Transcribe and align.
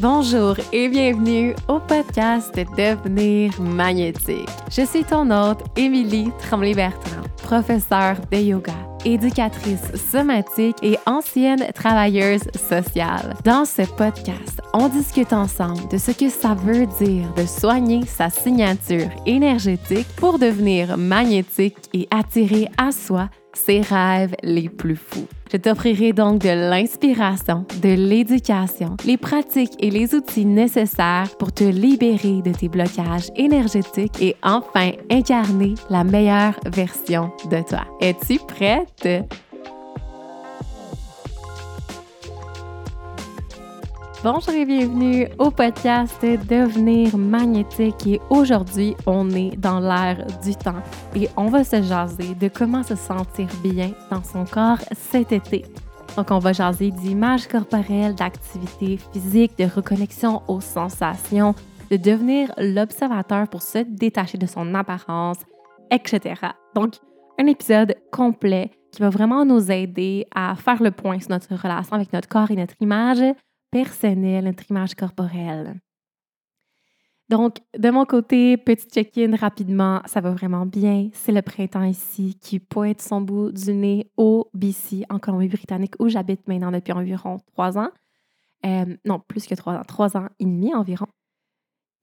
Bonjour 0.00 0.56
et 0.72 0.88
bienvenue 0.88 1.54
au 1.68 1.78
podcast 1.78 2.54
Devenir 2.76 3.58
magnétique. 3.60 4.48
Je 4.70 4.84
suis 4.84 5.04
ton 5.04 5.30
hôte, 5.30 5.62
Émilie 5.76 6.30
Tremblay-Bertrand, 6.40 7.22
professeure 7.38 8.16
de 8.30 8.36
yoga, 8.36 8.74
éducatrice 9.04 9.94
somatique 9.94 10.76
et 10.82 10.98
ancienne 11.06 11.66
travailleuse 11.74 12.42
sociale. 12.54 13.34
Dans 13.44 13.64
ce 13.64 13.82
podcast, 13.82 14.60
on 14.74 14.88
discute 14.88 15.32
ensemble 15.32 15.88
de 15.88 15.96
ce 15.96 16.10
que 16.10 16.28
ça 16.28 16.54
veut 16.54 16.86
dire 17.00 17.32
de 17.34 17.46
soigner 17.46 18.04
sa 18.04 18.28
signature 18.28 19.08
énergétique 19.24 20.08
pour 20.16 20.38
devenir 20.38 20.98
magnétique 20.98 21.78
et 21.94 22.08
attirer 22.10 22.68
à 22.76 22.92
soi 22.92 23.30
ses 23.56 23.80
rêves 23.80 24.34
les 24.42 24.68
plus 24.68 24.96
fous. 24.96 25.26
Je 25.52 25.56
t'offrirai 25.56 26.12
donc 26.12 26.40
de 26.40 26.48
l'inspiration, 26.48 27.64
de 27.82 27.94
l'éducation, 27.94 28.96
les 29.06 29.16
pratiques 29.16 29.74
et 29.78 29.90
les 29.90 30.14
outils 30.14 30.46
nécessaires 30.46 31.28
pour 31.38 31.52
te 31.52 31.64
libérer 31.64 32.42
de 32.42 32.52
tes 32.52 32.68
blocages 32.68 33.30
énergétiques 33.36 34.20
et 34.20 34.34
enfin 34.42 34.92
incarner 35.10 35.74
la 35.90 36.02
meilleure 36.02 36.58
version 36.66 37.30
de 37.50 37.62
toi. 37.62 37.84
Es-tu 38.00 38.38
prête? 38.38 39.06
Bonjour 44.24 44.54
et 44.54 44.64
bienvenue 44.64 45.28
au 45.38 45.50
podcast 45.50 46.22
Devenir 46.22 47.14
magnétique 47.18 48.06
et 48.06 48.22
aujourd'hui 48.30 48.96
on 49.06 49.28
est 49.32 49.54
dans 49.54 49.80
l'ère 49.80 50.24
du 50.42 50.56
temps 50.56 50.82
et 51.14 51.28
on 51.36 51.48
va 51.48 51.62
se 51.62 51.82
jaser 51.82 52.34
de 52.34 52.48
comment 52.48 52.82
se 52.82 52.94
sentir 52.94 53.48
bien 53.62 53.90
dans 54.10 54.22
son 54.22 54.46
corps 54.46 54.78
cet 54.92 55.30
été. 55.30 55.66
Donc 56.16 56.30
on 56.30 56.38
va 56.38 56.54
jaser 56.54 56.90
d'images 56.90 57.46
corporelles, 57.46 58.14
d'activités 58.14 58.96
physiques, 59.12 59.58
de 59.58 59.64
reconnexion 59.64 60.40
aux 60.48 60.62
sensations, 60.62 61.54
de 61.90 61.98
devenir 61.98 62.50
l'observateur 62.56 63.46
pour 63.46 63.60
se 63.60 63.80
détacher 63.86 64.38
de 64.38 64.46
son 64.46 64.74
apparence, 64.74 65.40
etc. 65.90 66.40
Donc 66.74 66.94
un 67.38 67.44
épisode 67.44 67.94
complet 68.10 68.70
qui 68.90 69.02
va 69.02 69.10
vraiment 69.10 69.44
nous 69.44 69.70
aider 69.70 70.26
à 70.34 70.54
faire 70.54 70.82
le 70.82 70.92
point 70.92 71.20
sur 71.20 71.28
notre 71.28 71.54
relation 71.54 71.92
avec 71.92 72.10
notre 72.14 72.30
corps 72.30 72.50
et 72.50 72.56
notre 72.56 72.76
image 72.80 73.22
personnel, 73.74 74.44
notre 74.44 74.70
image 74.70 74.94
corporelle. 74.94 75.80
Donc, 77.28 77.56
de 77.76 77.90
mon 77.90 78.04
côté, 78.04 78.56
petit 78.56 78.86
check-in 78.86 79.34
rapidement, 79.34 80.00
ça 80.06 80.20
va 80.20 80.30
vraiment 80.30 80.64
bien. 80.64 81.08
C'est 81.12 81.32
le 81.32 81.42
printemps 81.42 81.82
ici 81.82 82.38
qui 82.40 82.60
pointe 82.60 83.00
son 83.00 83.20
bout 83.20 83.50
du 83.50 83.72
nez 83.72 84.12
au 84.16 84.48
BC, 84.54 85.04
en 85.10 85.18
Colombie-Britannique, 85.18 85.94
où 85.98 86.08
j'habite 86.08 86.46
maintenant 86.46 86.70
depuis 86.70 86.92
environ 86.92 87.38
trois 87.52 87.76
ans. 87.76 87.88
Euh, 88.64 88.96
non, 89.04 89.18
plus 89.26 89.44
que 89.46 89.56
trois 89.56 89.74
ans, 89.74 89.82
trois 89.84 90.16
ans 90.16 90.28
et 90.38 90.44
demi 90.44 90.72
environ. 90.72 91.06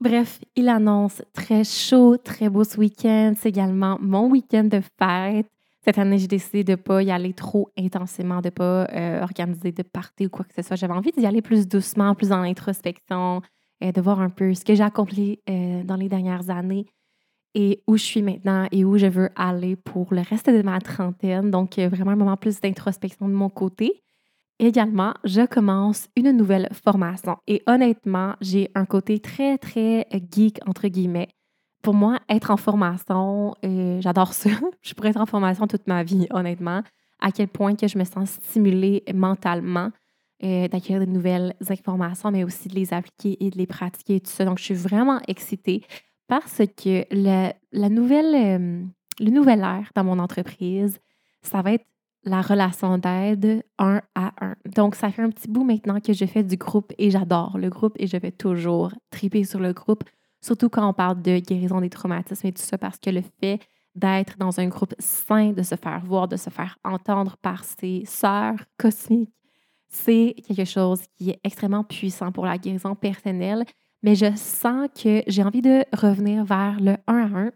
Bref, 0.01 0.41
il 0.57 0.67
annonce 0.67 1.21
très 1.31 1.63
chaud, 1.63 2.17
très 2.17 2.49
beau 2.49 2.65
ce 2.65 2.77
week-end. 2.77 3.33
C'est 3.37 3.49
également 3.49 3.97
mon 4.01 4.29
week-end 4.29 4.65
de 4.65 4.81
fête. 4.99 5.47
Cette 5.83 5.97
année, 5.97 6.19
j'ai 6.19 6.27
décidé 6.27 6.63
de 6.63 6.71
ne 6.71 6.75
pas 6.75 7.01
y 7.01 7.09
aller 7.09 7.33
trop 7.33 7.71
intensément, 7.75 8.41
de 8.41 8.47
ne 8.47 8.51
pas 8.51 8.87
euh, 8.93 9.23
organiser 9.23 9.71
de 9.71 9.81
parties 9.81 10.27
ou 10.27 10.29
quoi 10.29 10.45
que 10.45 10.53
ce 10.53 10.61
soit. 10.61 10.75
J'avais 10.75 10.93
envie 10.93 11.11
d'y 11.11 11.25
aller 11.25 11.41
plus 11.41 11.67
doucement, 11.67 12.13
plus 12.13 12.29
dans 12.29 12.41
l'introspection, 12.41 13.41
euh, 13.83 13.91
de 13.91 14.01
voir 14.01 14.19
un 14.19 14.29
peu 14.29 14.53
ce 14.53 14.63
que 14.63 14.75
j'ai 14.75 14.83
accompli 14.83 15.39
euh, 15.49 15.83
dans 15.83 15.95
les 15.95 16.07
dernières 16.07 16.51
années 16.51 16.85
et 17.55 17.81
où 17.87 17.97
je 17.97 18.03
suis 18.03 18.21
maintenant 18.21 18.67
et 18.71 18.85
où 18.85 18.97
je 18.97 19.07
veux 19.07 19.29
aller 19.35 19.75
pour 19.75 20.13
le 20.13 20.21
reste 20.21 20.51
de 20.51 20.61
ma 20.61 20.79
trentaine. 20.79 21.49
Donc, 21.49 21.79
vraiment 21.79 22.11
un 22.11 22.15
moment 22.15 22.37
plus 22.37 22.61
d'introspection 22.61 23.27
de 23.27 23.33
mon 23.33 23.49
côté. 23.49 24.03
Également, 24.59 25.15
je 25.23 25.47
commence 25.47 26.07
une 26.15 26.31
nouvelle 26.31 26.69
formation 26.71 27.37
et 27.47 27.63
honnêtement, 27.65 28.35
j'ai 28.39 28.69
un 28.75 28.85
côté 28.85 29.19
très, 29.19 29.57
très 29.57 30.07
geek, 30.31 30.59
entre 30.67 30.87
guillemets 30.87 31.29
pour 31.81 31.93
moi, 31.93 32.19
être 32.29 32.51
en 32.51 32.57
formation, 32.57 33.55
euh, 33.65 33.99
j'adore 34.01 34.33
ça. 34.33 34.49
je 34.81 34.93
pourrais 34.93 35.09
être 35.09 35.21
en 35.21 35.25
formation 35.25 35.67
toute 35.67 35.87
ma 35.87 36.03
vie, 36.03 36.27
honnêtement. 36.29 36.81
À 37.19 37.31
quel 37.31 37.47
point 37.47 37.75
que 37.75 37.87
je 37.87 37.97
me 37.97 38.03
sens 38.03 38.31
stimulée 38.31 39.03
mentalement 39.13 39.91
euh, 40.43 40.67
d'acquérir 40.67 41.05
de 41.05 41.11
nouvelles 41.11 41.53
informations, 41.69 42.31
mais 42.31 42.43
aussi 42.43 42.67
de 42.67 42.75
les 42.75 42.93
appliquer 42.93 43.37
et 43.45 43.51
de 43.51 43.57
les 43.57 43.67
pratiquer 43.67 44.15
et 44.15 44.19
tout 44.19 44.31
ça. 44.31 44.45
Donc, 44.45 44.57
je 44.57 44.63
suis 44.63 44.73
vraiment 44.73 45.19
excitée 45.27 45.83
parce 46.27 46.61
que 46.77 47.05
le, 47.11 47.51
la 47.71 47.89
nouvelle, 47.89 48.33
euh, 48.35 48.83
le 49.19 49.29
nouvel 49.29 49.59
ère 49.59 49.91
dans 49.95 50.03
mon 50.03 50.17
entreprise, 50.17 50.97
ça 51.41 51.61
va 51.61 51.73
être 51.73 51.85
la 52.23 52.41
relation 52.41 52.97
d'aide 52.97 53.63
un 53.77 54.01
à 54.15 54.33
un. 54.41 54.55
Donc, 54.75 54.95
ça 54.95 55.11
fait 55.11 55.21
un 55.21 55.29
petit 55.29 55.47
bout 55.47 55.63
maintenant 55.63 55.99
que 55.99 56.13
je 56.13 56.25
fais 56.25 56.43
du 56.43 56.57
groupe 56.57 56.91
et 56.97 57.11
j'adore 57.11 57.57
le 57.57 57.69
groupe 57.69 57.95
et 57.97 58.07
je 58.07 58.17
vais 58.17 58.31
toujours 58.31 58.91
triper 59.09 59.43
sur 59.43 59.59
le 59.59 59.73
groupe 59.73 60.03
surtout 60.41 60.69
quand 60.69 60.87
on 60.87 60.93
parle 60.93 61.21
de 61.21 61.39
guérison 61.39 61.81
des 61.81 61.89
traumatismes 61.89 62.47
et 62.47 62.51
tout 62.51 62.61
ça, 62.61 62.77
parce 62.77 62.97
que 62.97 63.09
le 63.09 63.21
fait 63.39 63.59
d'être 63.95 64.37
dans 64.37 64.59
un 64.59 64.67
groupe 64.67 64.93
sain, 64.99 65.51
de 65.51 65.63
se 65.63 65.75
faire 65.75 66.01
voir, 66.05 66.27
de 66.27 66.37
se 66.37 66.49
faire 66.49 66.77
entendre 66.83 67.37
par 67.37 67.63
ses 67.63 68.03
sœurs 68.05 68.59
cosmiques, 68.77 69.33
c'est 69.89 70.35
quelque 70.47 70.65
chose 70.65 71.01
qui 71.17 71.31
est 71.31 71.39
extrêmement 71.43 71.83
puissant 71.83 72.31
pour 72.31 72.45
la 72.45 72.57
guérison 72.57 72.95
personnelle. 72.95 73.65
Mais 74.03 74.15
je 74.15 74.33
sens 74.35 74.87
que 74.95 75.21
j'ai 75.27 75.43
envie 75.43 75.61
de 75.61 75.83
revenir 75.93 76.45
vers 76.45 76.79
le 76.79 76.95
1 77.07 77.17
à 77.17 77.39
1. 77.39 77.51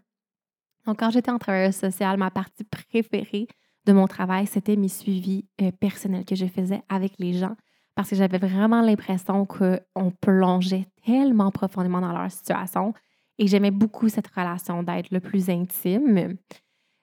Donc, 0.86 0.98
quand 1.00 1.10
j'étais 1.10 1.30
en 1.30 1.38
travail 1.38 1.72
social, 1.72 2.18
ma 2.18 2.30
partie 2.30 2.62
préférée 2.64 3.48
de 3.86 3.92
mon 3.92 4.06
travail, 4.06 4.46
c'était 4.46 4.76
mes 4.76 4.88
suivis 4.88 5.46
euh, 5.62 5.72
personnels 5.72 6.24
que 6.24 6.36
je 6.36 6.46
faisais 6.46 6.82
avec 6.88 7.14
les 7.18 7.32
gens 7.32 7.56
parce 7.96 8.10
que 8.10 8.16
j'avais 8.16 8.38
vraiment 8.38 8.82
l'impression 8.82 9.46
qu'on 9.46 10.10
plongeait 10.20 10.86
tellement 11.06 11.50
profondément 11.50 12.00
dans 12.00 12.12
leur 12.12 12.30
situation 12.30 12.92
et 13.38 13.46
j'aimais 13.46 13.70
beaucoup 13.70 14.08
cette 14.08 14.26
relation 14.28 14.82
d'être 14.82 15.10
le 15.10 15.20
plus 15.20 15.48
intime. 15.50 16.36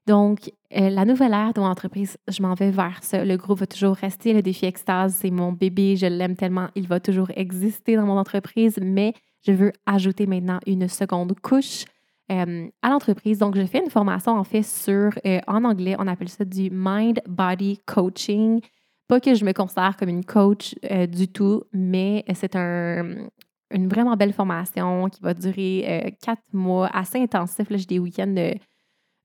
Donc, 0.06 0.52
euh, 0.76 0.90
la 0.90 1.06
nouvelle 1.06 1.34
ère 1.34 1.54
de 1.54 1.62
mon 1.62 1.68
entreprise, 1.68 2.18
je 2.28 2.42
m'en 2.42 2.56
vais 2.56 2.72
vers 2.72 3.02
ça. 3.04 3.24
Le 3.24 3.38
groupe 3.38 3.60
va 3.60 3.68
toujours 3.68 3.96
rester. 3.96 4.34
Le 4.34 4.42
défi 4.42 4.66
extase, 4.66 5.16
c'est 5.16 5.32
mon 5.32 5.54
bébé. 5.54 5.96
Je 5.96 6.08
l'aime 6.08 6.36
tellement. 6.36 6.68
Il 6.76 6.88
va 6.88 7.00
toujours 7.00 7.32
exister 7.36 7.96
dans 7.96 8.06
mon 8.06 8.18
entreprise, 8.18 8.78
mais 8.82 9.14
je 9.46 9.54
veux 9.54 9.72
ajouter 9.86 10.26
maintenant 10.26 10.60
une 10.68 10.90
seconde 10.90 11.40
couche 11.40 11.86
euh, 12.32 12.68
à 12.82 12.90
l'entreprise. 12.90 13.38
Donc, 13.38 13.56
je 13.56 13.66
fais 13.66 13.80
une 13.80 13.90
formation 13.90 14.34
en 14.34 14.44
fait 14.44 14.64
sur, 14.64 15.12
euh, 15.26 15.40
en 15.48 15.64
anglais, 15.64 15.96
on 15.98 16.08
appelle 16.08 16.30
ça 16.30 16.44
du 16.44 16.70
Mind 16.70 17.22
Body 17.28 17.80
Coaching. 17.86 18.60
Pas 19.08 19.22
que 19.22 19.36
je 19.36 19.46
me 19.46 19.54
considère 19.54 19.96
comme 19.96 20.10
une 20.10 20.26
coach 20.26 20.76
du 21.10 21.28
tout, 21.28 21.64
mais 21.74 22.24
c'est 22.34 22.56
un, 22.56 23.28
une 23.74 23.88
vraiment 23.88 24.16
belle 24.16 24.34
formation 24.34 25.10
qui 25.10 25.22
va 25.22 25.34
durer 25.34 25.86
euh, 25.88 26.10
quatre 26.22 26.44
mois, 26.54 26.88
assez 26.94 27.20
intensif. 27.20 27.68
J'ai 27.70 27.86
des 27.86 28.00
week-ends 28.00 28.54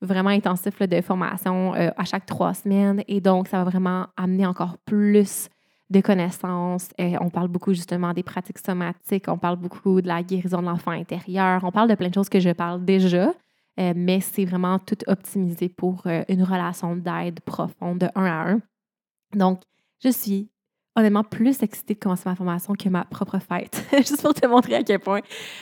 vraiment 0.00 0.30
intensifs 0.30 0.80
de 0.80 1.00
formation 1.00 1.74
euh, 1.74 1.90
à 1.96 2.04
chaque 2.04 2.26
trois 2.26 2.54
semaines. 2.54 3.02
Et 3.08 3.20
donc, 3.20 3.48
ça 3.48 3.58
va 3.58 3.70
vraiment 3.70 4.06
amener 4.16 4.46
encore 4.46 4.78
plus 4.78 5.48
de 5.90 6.00
connaissances. 6.00 6.90
on 6.98 7.30
parle 7.30 7.48
beaucoup 7.48 7.72
justement 7.72 8.12
des 8.12 8.22
pratiques 8.22 8.58
somatiques, 8.58 9.24
on 9.26 9.38
parle 9.38 9.56
beaucoup 9.56 10.02
de 10.02 10.06
la 10.06 10.22
guérison 10.22 10.60
de 10.60 10.66
l'enfant 10.66 10.90
intérieur, 10.90 11.64
on 11.64 11.72
parle 11.72 11.88
de 11.88 11.94
plein 11.94 12.10
de 12.10 12.14
choses 12.14 12.28
que 12.28 12.40
je 12.40 12.50
parle 12.50 12.84
déjà, 12.84 13.32
mais 13.78 14.20
c'est 14.20 14.44
vraiment 14.44 14.78
tout 14.78 14.98
optimisé 15.06 15.70
pour 15.70 16.02
une 16.28 16.42
relation 16.42 16.94
d'aide 16.94 17.40
profonde 17.40 18.00
de 18.00 18.08
un 18.16 18.24
à 18.26 18.50
un. 18.50 18.60
Donc, 19.34 19.62
je 20.04 20.10
suis 20.10 20.50
honnêtement 20.98 21.24
plus 21.24 21.62
excitée 21.62 21.94
de 21.94 21.98
commencer 21.98 22.24
ma 22.26 22.34
formation 22.34 22.74
que 22.74 22.88
ma 22.88 23.04
propre 23.04 23.38
fête, 23.38 23.86
juste 23.96 24.20
pour 24.22 24.34
te 24.34 24.46
montrer 24.46 24.76
à 24.76 24.82
quel 24.82 24.98
point 24.98 25.20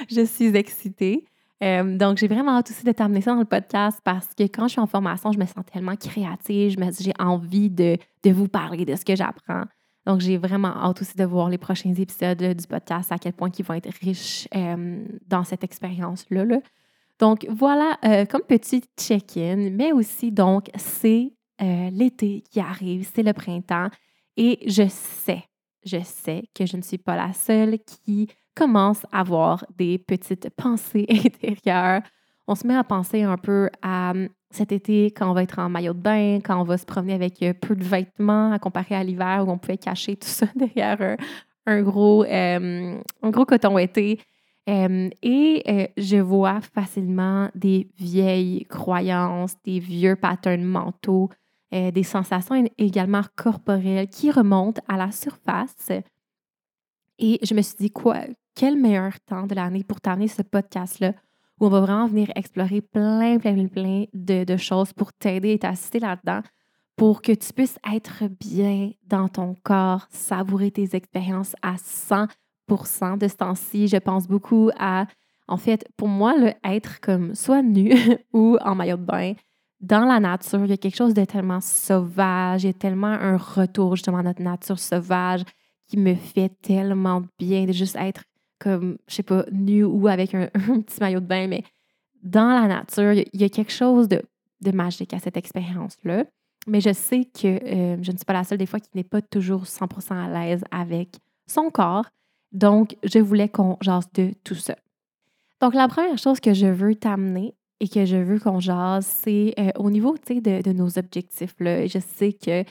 je 0.09 0.25
suis 0.25 0.57
excitée. 0.57 1.25
Euh, 1.63 1.97
donc, 1.97 2.19
j'ai 2.19 2.29
vraiment 2.29 2.53
hâte 2.53 2.71
aussi 2.71 2.85
de 2.85 2.93
t'amener 2.93 3.21
ça 3.21 3.33
dans 3.33 3.41
le 3.41 3.47
podcast 3.47 4.01
parce 4.05 4.29
que 4.35 4.45
quand 4.45 4.69
je 4.69 4.73
suis 4.73 4.81
en 4.81 4.87
formation, 4.87 5.33
je 5.33 5.39
me 5.39 5.47
sens 5.47 5.65
tellement 5.73 5.97
créative, 5.97 6.77
j'ai 7.01 7.13
envie 7.19 7.71
de, 7.71 7.97
de, 8.23 8.31
vous 8.31 8.49
parler 8.49 8.85
de 8.85 8.95
ce 8.95 9.05
que 9.05 9.17
j'apprends. 9.17 9.65
Donc, 10.05 10.21
j'ai 10.21 10.37
vraiment 10.37 10.69
hâte 10.69 11.01
aussi 11.01 11.17
de 11.17 11.25
voir 11.25 11.49
les 11.49 11.59
prochains 11.59 11.95
épisodes 11.95 12.43
du 12.43 12.67
podcast, 12.67 13.11
à 13.11 13.19
quel 13.19 13.33
point 13.33 13.51
ils 13.59 13.65
vont 13.65 13.75
être 13.75 13.93
riches 14.01 14.49
euh, 14.55 15.05
dans 15.27 15.45
cette 15.45 15.65
expérience-là. 15.65 16.45
Donc, 17.19 17.47
voilà, 17.49 17.99
euh, 18.05 18.27
comme 18.27 18.43
petit 18.43 18.85
check-in, 18.99 19.71
mais 19.73 19.93
aussi, 19.93 20.31
donc, 20.33 20.69
c'est 20.77 21.33
l'été 21.59 22.45
qui 22.51 22.61
arrive, 22.61 23.09
c'est 23.15 23.23
le 23.23 23.33
printemps. 23.33 23.89
Et 24.37 24.59
je 24.67 24.87
sais, 24.89 25.45
je 25.85 26.03
sais 26.03 26.45
que 26.55 26.67
je 26.67 26.77
ne 26.77 26.83
suis 26.83 26.99
pas 26.99 27.17
la 27.17 27.33
seule 27.33 27.79
qui 27.79 28.29
commence 28.55 29.05
à 29.13 29.21
avoir 29.21 29.65
des 29.77 29.99
petites 29.99 30.51
pensées 30.57 31.07
intérieures. 31.09 32.03
On 32.49 32.55
se 32.55 32.67
met 32.67 32.77
à 32.77 32.85
penser 32.85 33.23
un 33.23 33.37
peu 33.37 33.71
à 33.83 34.11
hum, 34.11 34.29
cet 34.51 34.73
été 34.73 35.07
quand 35.07 35.31
on 35.31 35.35
va 35.35 35.43
être 35.43 35.59
en 35.59 35.69
maillot 35.69 35.95
de 35.95 35.99
bain, 35.99 36.39
quand 36.45 36.61
on 36.61 36.65
va 36.65 36.79
se 36.79 36.87
promener 36.87 37.15
avec 37.15 37.43
euh, 37.43 37.53
peu 37.53 37.75
de 37.75 37.85
vêtements 37.85 38.53
à 38.53 38.59
comparer 38.59 38.95
à 38.95 39.05
l'hiver 39.05 39.45
où 39.47 39.51
on 39.51 39.59
pouvait 39.59 39.79
cacher 39.79 40.17
tout 40.17 40.29
ça 40.29 40.47
derrière 40.55 41.17
un, 41.67 41.83
gros, 41.83 42.25
hum, 42.25 43.03
un 43.23 43.31
gros 43.31 43.45
coton 43.45 43.79
été. 43.79 44.21
Et 44.69 45.63
euh, 45.69 45.87
je 45.97 46.17
vois 46.17 46.61
facilement 46.61 47.49
des 47.55 47.89
vieilles 47.99 48.65
croyances, 48.65 49.55
des 49.65 49.79
vieux 49.79 50.17
patterns 50.17 50.65
mentaux 50.65 51.31
euh, 51.75 51.91
des 51.91 52.03
sensations 52.03 52.65
également 52.79 53.23
corporelles 53.35 54.09
qui 54.09 54.31
remontent 54.31 54.83
à 54.89 54.97
la 54.97 55.11
surface. 55.11 55.91
Et 57.19 57.39
je 57.43 57.55
me 57.55 57.63
suis 57.63 57.77
dit, 57.77 57.91
quoi, 57.91 58.21
quel 58.55 58.77
meilleur 58.77 59.19
temps 59.21 59.47
de 59.47 59.55
l'année 59.55 59.85
pour 59.85 60.01
t'amener 60.01 60.29
ce 60.29 60.43
podcast-là 60.43 61.13
où 61.59 61.67
on 61.67 61.71
va 61.71 61.81
vraiment 61.81 62.07
venir 62.07 62.31
explorer 62.35 62.83
plein, 62.83 63.39
plein, 63.39 63.67
plein 63.67 64.05
de, 64.13 64.45
de 64.45 64.57
choses 64.57 64.93
pour 64.93 65.13
t'aider 65.13 65.53
et 65.53 65.59
t'assister 65.59 66.01
là-dedans 66.01 66.43
pour 66.97 67.21
que 67.21 67.33
tu 67.33 67.53
puisses 67.53 67.79
être 67.93 68.25
bien 68.41 68.93
dans 69.07 69.29
ton 69.29 69.55
corps, 69.63 70.07
savourer 70.11 70.71
tes 70.71 70.97
expériences 70.97 71.55
à 71.63 71.75
100% 71.77 73.19
de 73.19 73.29
ce 73.29 73.37
temps-ci. 73.37 73.89
Je 73.89 73.99
pense 73.99 74.27
beaucoup 74.27 74.71
à, 74.79 75.07
en 75.47 75.59
fait, 75.59 75.87
pour 75.97 76.09
moi, 76.09 76.37
le 76.37 76.53
être 76.65 77.01
comme 77.01 77.35
soit 77.35 77.63
nu 77.63 77.93
ou 78.33 78.57
en 78.63 78.75
maillot 78.75 78.97
de 78.97 79.03
bain, 79.03 79.35
dans 79.81 80.07
la 80.07 80.21
nature, 80.21 80.65
il 80.65 80.71
y 80.71 80.73
a 80.73 80.77
quelque 80.77 80.97
chose 80.97 81.15
de 81.15 81.25
tellement 81.25 81.61
sauvage, 81.61 82.65
il 82.65 82.67
y 82.69 82.71
a 82.71 82.73
tellement 82.73 83.09
un 83.09 83.37
retour 83.37 83.97
justement 83.97 84.19
à 84.19 84.23
notre 84.23 84.43
nature 84.43 84.79
sauvage 84.79 85.43
qui 85.87 85.99
me 85.99 86.15
fait 86.15 86.51
tellement 86.63 87.23
bien 87.39 87.65
de 87.65 87.73
juste 87.73 87.97
être 87.97 88.25
comme, 88.59 88.99
je 89.07 89.17
sais 89.17 89.23
pas, 89.23 89.45
nu 89.53 89.85
ou 89.85 90.09
avec 90.09 90.35
un, 90.35 90.47
petit 90.55 91.01
maillot 91.01 91.21
de 91.21 91.27
bain, 91.27 91.47
mais 91.47 91.63
dans 92.23 92.49
la 92.49 92.67
nature, 92.67 93.13
il 93.13 93.41
y 93.41 93.45
a 93.45 93.49
quelque 93.49 93.73
chose 93.73 94.09
de, 94.09 94.23
magique 94.73 95.15
à 95.15 95.21
cette 95.21 95.37
expérience-là. 95.37 96.25
Mais 96.67 96.81
je 96.81 96.93
sais 96.93 97.25
que 97.27 97.47
euh, 97.47 98.03
je 98.03 98.11
ne 98.11 98.17
suis 98.17 98.25
pas 98.25 98.33
la 98.33 98.43
seule 98.43 98.59
des 98.59 98.67
fois 98.67 98.81
qui 98.81 98.89
n'est 98.95 99.05
pas 99.05 99.23
toujours 99.23 99.63
100% 99.63 100.13
à 100.13 100.29
l'aise 100.29 100.65
avec 100.73 101.19
son 101.47 101.71
corps. 101.71 102.07
Donc, 102.51 102.97
je 103.05 103.21
voulais 103.21 103.49
qu'on 103.49 103.77
jase 103.81 104.11
de 104.15 104.33
tout 104.43 104.57
ça. 104.57 104.75
Donc, 105.61 105.75
la 105.75 105.87
première 105.87 106.19
chose 106.19 106.41
que 106.41 106.53
je 106.53 106.67
veux 106.67 106.97
t'amener 106.97 107.55
et 107.81 107.89
que 107.89 108.05
je 108.05 108.17
veux 108.17 108.39
qu'on 108.39 108.61
jase, 108.61 109.07
c'est 109.07 109.55
euh, 109.59 109.71
au 109.77 109.91
niveau 109.91 110.17
de, 110.17 110.63
de 110.63 110.73
nos 110.73 110.99
objectifs. 110.99 111.55
Là. 111.61 111.87
Je 111.87 111.99
sais 111.99 112.33
que 112.33 112.65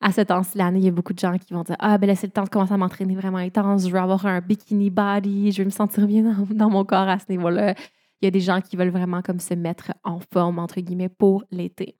à 0.00 0.12
ce 0.12 0.20
temps-ci 0.20 0.56
l'année, 0.56 0.78
il 0.78 0.84
y 0.84 0.88
a 0.88 0.92
beaucoup 0.92 1.12
de 1.12 1.18
gens 1.18 1.36
qui 1.38 1.52
vont 1.52 1.62
dire 1.62 1.76
Ah, 1.78 1.98
ben 1.98 2.06
là, 2.06 2.14
c'est 2.14 2.26
le 2.26 2.32
temps 2.32 2.44
de 2.44 2.48
commencer 2.48 2.72
à 2.72 2.76
m'entraîner 2.76 3.16
vraiment 3.16 3.38
intense. 3.38 3.86
Je 3.86 3.92
veux 3.92 3.98
avoir 3.98 4.26
un 4.26 4.40
bikini 4.40 4.90
body. 4.90 5.52
Je 5.52 5.62
veux 5.62 5.66
me 5.66 5.70
sentir 5.70 6.06
bien 6.06 6.22
dans, 6.22 6.46
dans 6.50 6.70
mon 6.70 6.84
corps 6.84 7.08
à 7.08 7.18
ce 7.18 7.26
niveau-là. 7.28 7.74
Il 8.20 8.24
y 8.24 8.28
a 8.28 8.30
des 8.30 8.40
gens 8.40 8.60
qui 8.60 8.76
veulent 8.76 8.90
vraiment 8.90 9.22
comme 9.22 9.40
se 9.40 9.54
mettre 9.54 9.92
en 10.04 10.18
forme, 10.32 10.58
entre 10.58 10.80
guillemets, 10.80 11.08
pour 11.08 11.44
l'été. 11.50 11.96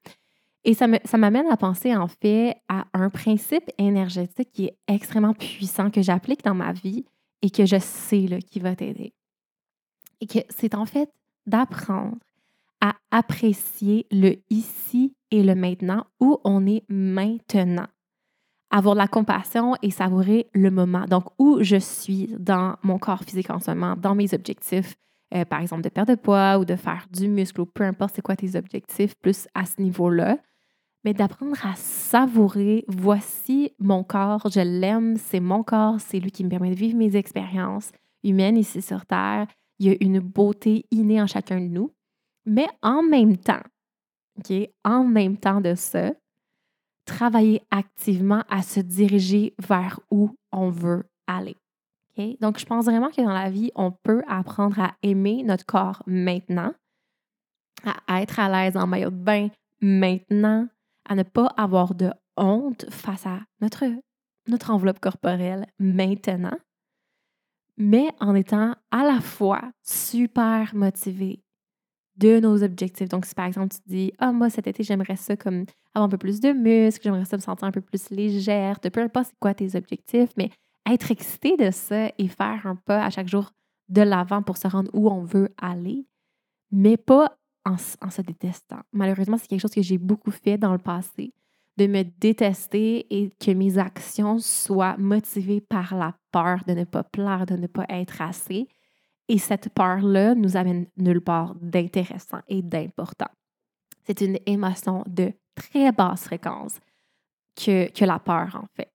Et 0.64 0.75
ça, 0.75 0.87
m'amène 0.87 1.46
à 1.46 1.56
penser 1.56 1.96
en 1.96 2.08
fait 2.08 2.56
à 2.69 2.87
un 2.93 3.08
principe 3.11 3.70
énergétique 3.78 4.50
qui 4.52 4.66
est 4.66 4.76
extrêmement 4.87 5.32
puissant 5.32 5.90
que 5.90 6.02
j'applique 6.02 6.44
dans 6.44 6.54
ma 6.54 6.72
vie 6.72 7.06
et 7.43 7.50
que 7.50 7.64
je 7.64 7.78
sais 7.78 8.26
là, 8.26 8.38
qui 8.38 8.58
va 8.61 8.75
t'aider. 8.75 9.14
Et 10.20 10.26
que 10.26 10.40
c'est 10.50 10.75
en 10.75 10.84
fait 10.84 11.11
d'apprendre 11.46 12.19
à 12.80 12.94
apprécier 13.10 14.06
le 14.10 14.36
ici 14.50 15.14
et 15.30 15.42
le 15.42 15.54
maintenant 15.54 16.04
où 16.20 16.38
on 16.44 16.66
est 16.66 16.84
maintenant. 16.88 17.86
Avoir 18.70 18.94
de 18.94 19.00
la 19.00 19.08
compassion 19.08 19.75
et 19.82 19.90
savourer 19.90 20.48
le 20.52 20.70
moment. 20.70 21.06
Donc, 21.06 21.25
où 21.38 21.58
je 21.62 21.76
suis 21.76 22.34
dans 22.38 22.76
mon 22.82 22.98
corps 22.98 23.25
physique 23.25 23.50
en 23.50 23.60
ce 23.60 23.70
moment, 23.70 23.96
dans 23.96 24.14
mes 24.14 24.34
objectifs, 24.34 24.94
euh, 25.34 25.44
par 25.44 25.60
exemple 25.60 25.82
de 25.82 25.88
perdre 25.88 26.14
de 26.14 26.20
poids 26.20 26.58
ou 26.58 26.64
de 26.64 26.76
faire 26.76 27.06
du 27.10 27.28
muscle 27.28 27.62
ou 27.62 27.66
peu 27.66 27.84
importe 27.84 28.14
c'est 28.14 28.22
quoi 28.22 28.36
tes 28.36 28.56
objectifs, 28.56 29.14
plus 29.16 29.48
à 29.54 29.64
ce 29.64 29.80
niveau-là 29.80 30.38
mais 31.04 31.14
d'apprendre 31.14 31.56
à 31.64 31.75
savourer, 31.76 32.84
voici 32.88 33.72
mon 33.78 34.02
corps, 34.02 34.48
je 34.52 34.60
l'aime, 34.60 35.16
c'est 35.16 35.40
mon 35.40 35.62
corps, 35.62 36.00
c'est 36.00 36.20
lui 36.20 36.30
qui 36.30 36.44
me 36.44 36.50
permet 36.50 36.70
de 36.70 36.75
vivre 36.75 36.96
mes 36.96 37.16
expériences 37.16 37.92
humaines 38.25 38.56
ici 38.56 38.82
sur 38.82 39.06
Terre. 39.06 39.46
Il 39.78 39.86
y 39.86 39.90
a 39.90 39.96
une 40.00 40.19
beauté 40.19 40.86
innée 40.90 41.22
en 41.22 41.26
chacun 41.26 41.60
de 41.60 41.66
nous. 41.66 41.94
Mais 42.49 42.67
en 42.81 43.03
même 43.03 43.37
temps, 43.37 43.62
en 44.83 45.05
même 45.05 45.37
temps 45.37 45.61
de 45.61 45.75
ça, 45.75 46.12
travailler 47.05 47.61
activement 47.71 48.43
à 48.49 48.62
se 48.62 48.81
diriger 48.81 49.55
vers 49.59 50.00
où 50.11 50.35
on 50.50 50.71
veut 50.71 51.05
aller. 51.27 51.56
Donc, 52.41 52.59
je 52.59 52.65
pense 52.65 52.87
vraiment 52.87 53.11
que 53.11 53.21
dans 53.21 53.35
la 53.35 53.50
vie, 53.50 53.71
on 53.75 53.93
peut 53.93 54.23
apprendre 54.27 54.81
à 54.81 54.95
aimer 55.03 55.45
notre 55.45 55.67
corps 55.67 56.03
maintenant, 56.06 56.73
à 58.06 58.23
être 58.23 58.41
à 58.41 58.49
l'aise 58.49 58.77
en 58.77 58.87
maillot 58.87 59.11
de 59.11 59.17
bain 59.17 59.49
maintenant, 59.83 60.67
à 61.06 61.15
ne 61.15 61.23
pas 61.23 61.53
avoir 61.56 61.95
de 61.95 62.11
honte 62.37 62.87
face 62.91 63.27
à 63.27 63.41
notre, 63.61 63.85
notre 64.49 64.71
enveloppe 64.71 65.00
corporelle 65.00 65.67
maintenant, 65.79 66.59
mais 67.77 68.09
en 68.21 68.35
étant 68.35 68.75
à 68.91 69.05
la 69.05 69.21
fois 69.21 69.62
super 69.83 70.75
motivé 70.75 71.45
de 72.19 72.41
nos 72.41 72.62
objectifs. 72.62 73.09
Donc, 73.09 73.25
si 73.25 73.35
par 73.35 73.47
exemple 73.47 73.75
tu 73.75 73.81
dis 73.87 74.12
Ah, 74.19 74.32
moi 74.32 74.50
cet 74.50 74.67
été, 74.67 74.82
j'aimerais 74.82 75.17
ça 75.17 75.37
comme 75.37 75.65
avoir 75.94 76.06
un 76.06 76.09
peu 76.09 76.19
plus 76.19 76.41
de 76.41 76.53
muscles, 76.53 77.03
j'aimerais 77.05 77.25
ça 77.25 77.37
me 77.37 77.43
sentir 77.43 77.67
un 77.67 77.73
peu 77.73 77.81
plus 77.81 78.11
légère, 78.11 78.81
peu 78.81 79.00
importe 79.00 79.29
c'est 79.29 79.38
quoi 79.41 79.55
tes 79.55 79.76
objectifs, 79.76 80.31
mais 80.37 80.50
être 80.91 81.11
excité 81.11 81.56
de 81.56 81.70
ça 81.70 82.11
et 82.19 82.29
faire 82.29 82.67
un 82.67 82.76
pas 82.76 83.05
à 83.05 83.11
chaque 83.11 83.29
jour 83.29 83.53
de 83.88 84.03
l'avant 84.03 84.43
pour 84.43 84.56
se 84.56 84.69
rendre 84.69 84.91
où 84.93 85.09
on 85.09 85.23
veut 85.23 85.49
aller, 85.61 86.06
mais 86.70 86.97
pas 86.97 87.38
en, 87.65 87.76
se 87.76 88.23
détestant. 88.23 88.81
Malheureusement, 88.93 89.37
c'est 89.37 89.47
quelque 89.47 89.61
chose 89.61 89.75
que 89.75 89.82
j'ai 89.82 89.99
beaucoup 89.99 90.31
fait 90.31 90.59
dans 90.59 90.73
le 90.73 90.79
passé, 90.79 91.32
de 91.76 91.87
me 91.87 92.03
détester 92.03 93.06
et 93.11 93.31
que 93.38 93.50
mes 93.53 93.79
actions 93.79 94.38
soient 94.38 94.97
motivées 94.97 95.61
par 95.61 95.94
la 95.94 96.14
peur 96.32 96.61
de 96.67 96.73
ne 96.73 96.85
pas 96.85 97.05
plaire, 97.05 97.47
de 97.47 97.56
ne 97.56 97.67
pas 97.67 97.87
être 97.88 98.21
assez. 98.23 98.67
Et 99.28 99.38
cette 99.38 99.69
peur-là 99.70 100.34
nous 100.34 100.56
amène 100.56 100.86
nulle 100.96 101.20
part 101.20 101.54
d'intéressant 101.60 102.40
et 102.48 102.62
d'important. 102.62 103.30
C'est 104.04 104.22
une 104.22 104.38
émotion 104.46 105.04
de 105.06 105.32
très 105.54 105.92
basse 105.92 106.25
fréquence 106.25 106.80
que, 107.54 107.90
que 107.92 108.04
la 108.04 108.19
peur, 108.19 108.56
en 108.62 108.66
fait. 108.75 108.90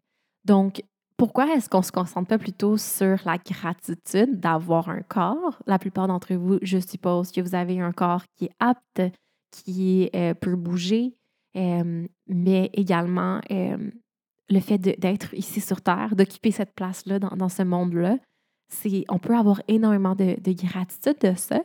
Donc, 0.45 0.81
pourquoi 1.17 1.53
est-ce 1.53 1.69
qu'on 1.69 1.79
ne 1.79 1.83
se 1.83 1.91
concentre 1.91 2.27
pas 2.27 2.37
plutôt 2.37 2.77
sur 2.77 3.17
la 3.25 3.37
gratitude 3.37 4.39
d'avoir 4.39 4.89
un 4.89 5.01
corps? 5.01 5.61
La 5.67 5.77
plupart 5.77 6.07
d'entre 6.07 6.33
vous, 6.33 6.57
je 6.61 6.79
suppose 6.79 7.31
que 7.31 7.41
vous 7.41 7.55
avez 7.55 7.79
un 7.79 7.91
corps 7.91 8.23
qui 8.35 8.45
est 8.45 8.55
apte, 8.59 9.01
qui 9.51 10.09
euh, 10.15 10.33
peut 10.33 10.55
bouger, 10.55 11.15
euh, 11.55 12.07
mais 12.27 12.71
également 12.73 13.39
euh, 13.51 13.91
le 14.49 14.59
fait 14.59 14.79
d'être 14.79 15.33
ici 15.35 15.61
sur 15.61 15.81
Terre, 15.81 16.15
d'occuper 16.15 16.51
cette 16.51 16.73
place-là 16.73 17.19
dans, 17.19 17.49
ce 17.49 17.63
monde-là. 17.63 18.17
On 19.09 19.19
peut 19.19 19.35
avoir 19.35 19.61
énormément 19.67 20.15
de, 20.15 20.37
gratitude 20.53 21.17
de 21.21 21.35
ça. 21.35 21.63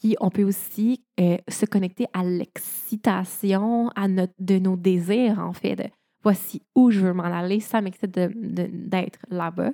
Puis 0.00 0.16
on 0.20 0.30
peut 0.30 0.44
aussi 0.44 1.04
se 1.18 1.64
connecter 1.66 2.06
à 2.12 2.24
l'excitation 2.24 3.88
à 3.90 4.08
de 4.08 4.58
nos 4.58 4.76
désirs, 4.76 5.38
en 5.38 5.52
fait, 5.52 5.92
voici 6.22 6.62
où 6.74 6.90
je 6.90 7.00
veux 7.00 7.12
m'en 7.12 7.24
aller, 7.24 7.60
ça 7.60 7.80
m'excite 7.80 8.10
d'être 8.10 9.20
là-bas. 9.28 9.72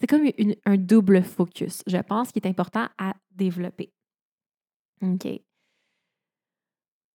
C'est 0.00 0.06
comme 0.06 0.28
un 0.66 0.76
double 0.76 1.22
focus, 1.22 1.82
je 1.86 1.98
pense, 1.98 2.32
qui 2.32 2.40
est 2.40 2.48
important 2.48 2.88
à 2.98 3.14
développer. 3.30 3.92
OK. 5.00 5.28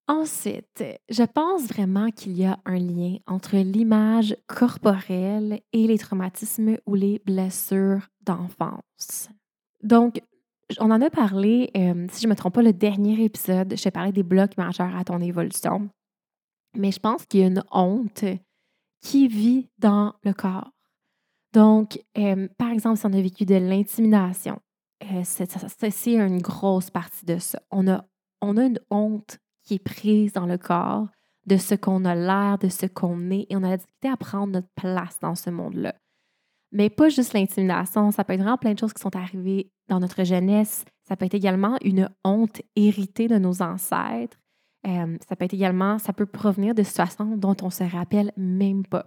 Ensuite, 0.09 0.83
je 1.09 1.23
pense 1.23 1.63
vraiment 1.63 2.11
qu'il 2.11 2.37
y 2.37 2.45
a 2.45 2.57
un 2.65 2.79
lien 2.79 3.17
entre 3.27 3.57
l'image 3.57 4.37
corporelle 4.47 5.59
et 5.73 5.85
les 5.85 5.97
traumatismes 5.97 6.77
ou 6.85 6.95
les 6.95 7.21
blessures 7.25 8.07
d'enfance. 8.21 9.29
Donc, 9.83 10.21
on 10.79 10.91
en 10.91 11.01
a 11.01 11.09
parlé, 11.09 11.71
euh, 11.75 12.07
si 12.09 12.21
je 12.21 12.27
ne 12.27 12.31
me 12.31 12.35
trompe 12.35 12.55
pas, 12.55 12.61
le 12.61 12.71
dernier 12.71 13.21
épisode, 13.21 13.73
je 13.75 13.83
t'ai 13.83 13.91
parlé 13.91 14.13
des 14.13 14.23
blocs 14.23 14.57
majeurs 14.57 14.95
à 14.95 15.03
ton 15.03 15.19
évolution. 15.19 15.89
Mais 16.75 16.91
je 16.91 16.99
pense 16.99 17.25
qu'il 17.25 17.41
y 17.41 17.43
a 17.43 17.47
une 17.47 17.63
honte 17.71 18.23
qui 19.01 19.27
vit 19.27 19.69
dans 19.77 20.13
le 20.23 20.33
corps. 20.33 20.71
Donc, 21.53 21.99
euh, 22.17 22.47
par 22.57 22.69
exemple, 22.69 22.97
si 22.97 23.05
on 23.05 23.13
a 23.13 23.21
vécu 23.21 23.45
de 23.45 23.55
l'intimidation, 23.55 24.59
euh, 25.03 25.21
c'est 25.23 26.05
une 26.05 26.41
grosse 26.41 26.89
partie 26.91 27.25
de 27.25 27.37
ça. 27.39 27.61
On 27.71 27.87
a, 27.87 28.05
on 28.41 28.57
a 28.57 28.65
une 28.65 28.79
honte 28.89 29.39
qui 29.67 29.75
est 29.75 29.79
prise 29.79 30.33
dans 30.33 30.45
le 30.45 30.57
corps 30.57 31.07
de 31.45 31.57
ce 31.57 31.75
qu'on 31.75 32.05
a 32.05 32.15
l'air, 32.15 32.57
de 32.57 32.69
ce 32.69 32.85
qu'on 32.85 33.31
est, 33.31 33.47
et 33.49 33.55
on 33.55 33.63
a 33.63 33.69
la 33.69 33.77
difficulté 33.77 34.09
à 34.09 34.17
prendre 34.17 34.53
notre 34.53 34.69
place 34.75 35.19
dans 35.19 35.35
ce 35.35 35.49
monde-là. 35.49 35.95
Mais 36.71 36.89
pas 36.89 37.09
juste 37.09 37.33
l'intimidation, 37.33 38.11
ça 38.11 38.23
peut 38.23 38.33
être 38.33 38.41
vraiment 38.41 38.57
plein 38.57 38.73
de 38.73 38.79
choses 38.79 38.93
qui 38.93 39.01
sont 39.01 39.15
arrivées 39.15 39.71
dans 39.87 39.99
notre 39.99 40.23
jeunesse. 40.23 40.83
Ça 41.07 41.15
peut 41.15 41.25
être 41.25 41.33
également 41.33 41.77
une 41.81 42.09
honte 42.25 42.61
héritée 42.75 43.27
de 43.27 43.37
nos 43.37 43.61
ancêtres. 43.61 44.37
Euh, 44.85 45.17
ça 45.27 45.35
peut 45.35 45.45
être 45.45 45.53
également, 45.53 45.97
ça 45.99 46.11
peut 46.11 46.25
provenir 46.25 46.75
de 46.75 46.83
situations 46.83 47.37
dont 47.37 47.55
on 47.61 47.69
se 47.69 47.83
rappelle 47.83 48.31
même 48.35 48.85
pas. 48.85 49.05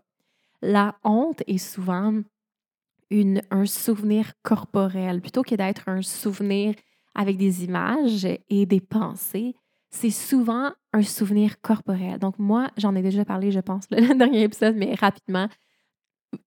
La 0.62 0.96
honte 1.04 1.42
est 1.46 1.58
souvent 1.58 2.20
une, 3.10 3.42
un 3.50 3.66
souvenir 3.66 4.32
corporel 4.42 5.20
plutôt 5.20 5.42
que 5.42 5.54
d'être 5.54 5.88
un 5.88 6.02
souvenir 6.02 6.74
avec 7.14 7.36
des 7.36 7.64
images 7.64 8.26
et 8.48 8.66
des 8.66 8.80
pensées. 8.80 9.54
C'est 9.90 10.10
souvent 10.10 10.70
un 10.92 11.02
souvenir 11.02 11.60
corporel. 11.60 12.18
Donc 12.18 12.38
moi, 12.38 12.70
j'en 12.76 12.94
ai 12.94 13.02
déjà 13.02 13.24
parlé, 13.24 13.50
je 13.50 13.60
pense, 13.60 13.84
le 13.90 14.14
dernier 14.16 14.42
épisode, 14.42 14.76
mais 14.76 14.94
rapidement, 14.94 15.48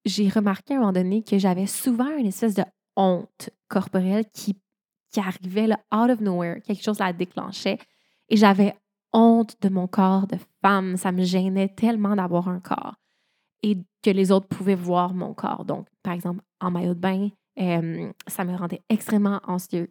j'ai 0.05 0.29
remarqué 0.29 0.73
à 0.73 0.77
un 0.77 0.79
moment 0.79 0.93
donné 0.93 1.23
que 1.23 1.37
j'avais 1.37 1.67
souvent 1.67 2.09
une 2.17 2.27
espèce 2.27 2.55
de 2.55 2.63
honte 2.95 3.49
corporelle 3.67 4.25
qui, 4.33 4.57
qui 5.11 5.19
arrivait 5.19 5.67
là, 5.67 5.79
out 5.93 6.09
of 6.09 6.21
nowhere, 6.21 6.61
quelque 6.61 6.83
chose 6.83 6.99
la 6.99 7.11
déclenchait. 7.11 7.79
Et 8.29 8.37
j'avais 8.37 8.75
honte 9.11 9.55
de 9.61 9.69
mon 9.69 9.87
corps 9.87 10.27
de 10.27 10.37
femme. 10.61 10.95
Ça 10.97 11.11
me 11.11 11.23
gênait 11.23 11.69
tellement 11.69 12.15
d'avoir 12.15 12.47
un 12.47 12.59
corps 12.59 12.95
et 13.61 13.77
que 14.01 14.09
les 14.09 14.31
autres 14.31 14.47
pouvaient 14.47 14.75
voir 14.75 15.13
mon 15.13 15.33
corps. 15.33 15.65
Donc, 15.65 15.87
par 16.03 16.13
exemple, 16.13 16.43
en 16.59 16.71
maillot 16.71 16.93
de 16.93 16.99
bain, 16.99 17.29
ça 17.55 18.45
me 18.45 18.55
rendait 18.55 18.81
extrêmement 18.89 19.39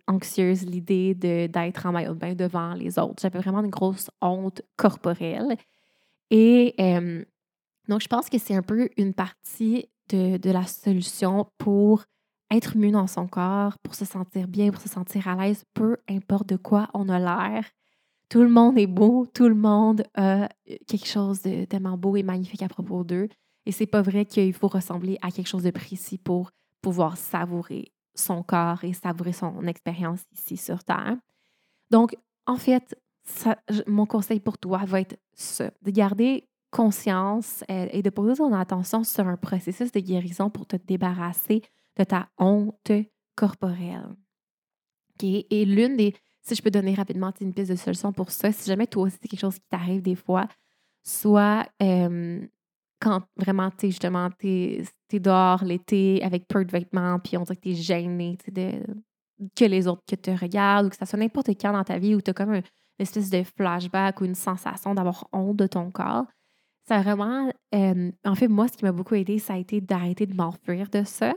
anxieuse 0.06 0.62
l'idée 0.64 1.14
d'être 1.14 1.86
en 1.86 1.92
maillot 1.92 2.14
de 2.14 2.18
bain 2.18 2.34
devant 2.34 2.74
les 2.74 2.98
autres. 2.98 3.22
J'avais 3.22 3.38
vraiment 3.38 3.62
une 3.62 3.70
grosse 3.70 4.10
honte 4.20 4.62
corporelle. 4.76 5.56
Et 6.30 6.74
donc, 7.88 8.00
je 8.00 8.08
pense 8.08 8.28
que 8.28 8.38
c'est 8.38 8.54
un 8.54 8.62
peu 8.62 8.88
une 8.96 9.14
partie 9.14 9.88
de, 10.08 10.36
de, 10.36 10.50
la 10.50 10.66
solution 10.66 11.46
pour 11.58 12.04
être 12.50 12.76
mieux 12.76 12.90
dans 12.90 13.06
son 13.06 13.26
corps, 13.26 13.78
pour 13.82 13.94
se 13.94 14.04
sentir 14.04 14.46
bien, 14.46 14.70
pour 14.70 14.82
se 14.82 14.88
sentir 14.88 15.26
à 15.28 15.36
l'aise, 15.36 15.64
peu 15.74 15.96
importe 16.08 16.48
de 16.48 16.56
quoi 16.56 16.88
on 16.94 17.08
a 17.08 17.18
l'air. 17.18 17.64
Tout 18.28 18.42
le 18.42 18.48
monde 18.48 18.78
est 18.78 18.86
beau, 18.86 19.26
tout 19.26 19.48
le 19.48 19.54
monde 19.54 20.04
a 20.14 20.48
quelque 20.86 21.06
chose 21.06 21.42
de 21.42 21.64
tellement 21.64 21.98
beau 21.98 22.16
et 22.16 22.22
magnifique 22.22 22.62
à 22.62 22.68
propos 22.68 23.04
d'eux. 23.04 23.28
Et 23.66 23.72
c'est 23.72 23.86
pas 23.86 24.02
vrai 24.02 24.24
qu'il 24.24 24.52
faut 24.52 24.68
ressembler 24.68 25.18
à 25.22 25.30
quelque 25.30 25.48
chose 25.48 25.62
de 25.62 25.70
précis 25.70 26.18
pour 26.18 26.50
pouvoir 26.82 27.16
savourer 27.16 27.92
son 28.14 28.42
corps 28.42 28.84
et 28.84 28.92
savourer 28.92 29.32
son 29.32 29.66
expérience 29.66 30.20
ici 30.32 30.56
sur 30.56 30.84
Terre. 30.84 31.16
Donc, 31.90 32.14
en 32.46 32.56
fait, 32.56 32.94
mon 33.86 34.06
conseil 34.06 34.40
pour 34.40 34.58
toi 34.58 34.82
va 34.84 35.00
être 35.00 35.16
ça, 35.32 35.70
de 35.82 35.90
garder 35.90 36.48
conscience 36.70 37.64
et 37.68 38.02
de 38.02 38.10
poser 38.10 38.34
ton 38.34 38.52
attention 38.52 39.04
sur 39.04 39.26
un 39.26 39.36
processus 39.36 39.92
de 39.92 40.00
guérison 40.00 40.50
pour 40.50 40.66
te 40.66 40.76
débarrasser 40.76 41.62
de 41.96 42.04
ta 42.04 42.28
honte 42.38 42.92
corporelle. 43.36 44.16
Et 45.22 45.64
l'une 45.64 45.96
des, 45.96 46.14
si 46.40 46.54
je 46.54 46.62
peux 46.62 46.70
donner 46.70 46.94
rapidement 46.94 47.32
une 47.40 47.52
piste 47.52 47.70
de 47.70 47.76
solution 47.76 48.12
pour 48.12 48.30
ça, 48.30 48.50
si 48.50 48.66
jamais 48.66 48.86
toi 48.86 49.04
aussi 49.04 49.18
c'est 49.20 49.28
quelque 49.28 49.40
chose 49.40 49.58
qui 49.58 49.68
t'arrive 49.68 50.02
des 50.02 50.16
fois, 50.16 50.48
soit 51.02 51.68
euh, 51.82 52.44
quand 53.02 53.22
vraiment, 53.36 53.70
tu 53.70 53.88
justement, 53.88 54.30
tu 54.38 54.48
es, 54.48 55.20
dehors 55.20 55.64
l'été 55.64 56.22
avec 56.22 56.46
peu 56.48 56.64
de 56.64 56.70
vêtements, 56.70 57.18
puis 57.18 57.36
on 57.36 57.42
dirait 57.42 57.56
que 57.56 57.60
tu 57.60 57.70
es 57.70 57.74
gêné 57.74 58.38
que 59.56 59.64
les 59.64 59.88
autres 59.88 60.02
que 60.08 60.14
te 60.14 60.30
regardent, 60.30 60.86
ou 60.86 60.88
que 60.88 60.96
ça 60.96 61.04
soit 61.04 61.18
n'importe 61.18 61.48
quand 61.60 61.72
dans 61.72 61.84
ta 61.84 61.98
vie 61.98 62.14
où 62.14 62.20
tu 62.20 62.30
as 62.30 62.34
comme 62.34 62.54
une 62.54 62.62
espèce 62.98 63.28
de 63.28 63.42
flashback 63.42 64.20
ou 64.20 64.24
une 64.24 64.36
sensation 64.36 64.94
d'avoir 64.94 65.28
honte 65.32 65.56
de 65.56 65.66
ton 65.66 65.90
corps. 65.90 66.24
Ça 66.88 67.00
vraiment, 67.02 67.50
en 67.72 68.34
fait, 68.34 68.48
moi, 68.48 68.68
ce 68.68 68.76
qui 68.76 68.84
m'a 68.84 68.92
beaucoup 68.92 69.14
aidé, 69.14 69.38
ça 69.38 69.54
a 69.54 69.58
été 69.58 69.80
d'arrêter 69.80 70.26
de 70.26 70.34
m'enfuir 70.34 70.88
de 70.88 71.04
ça. 71.04 71.34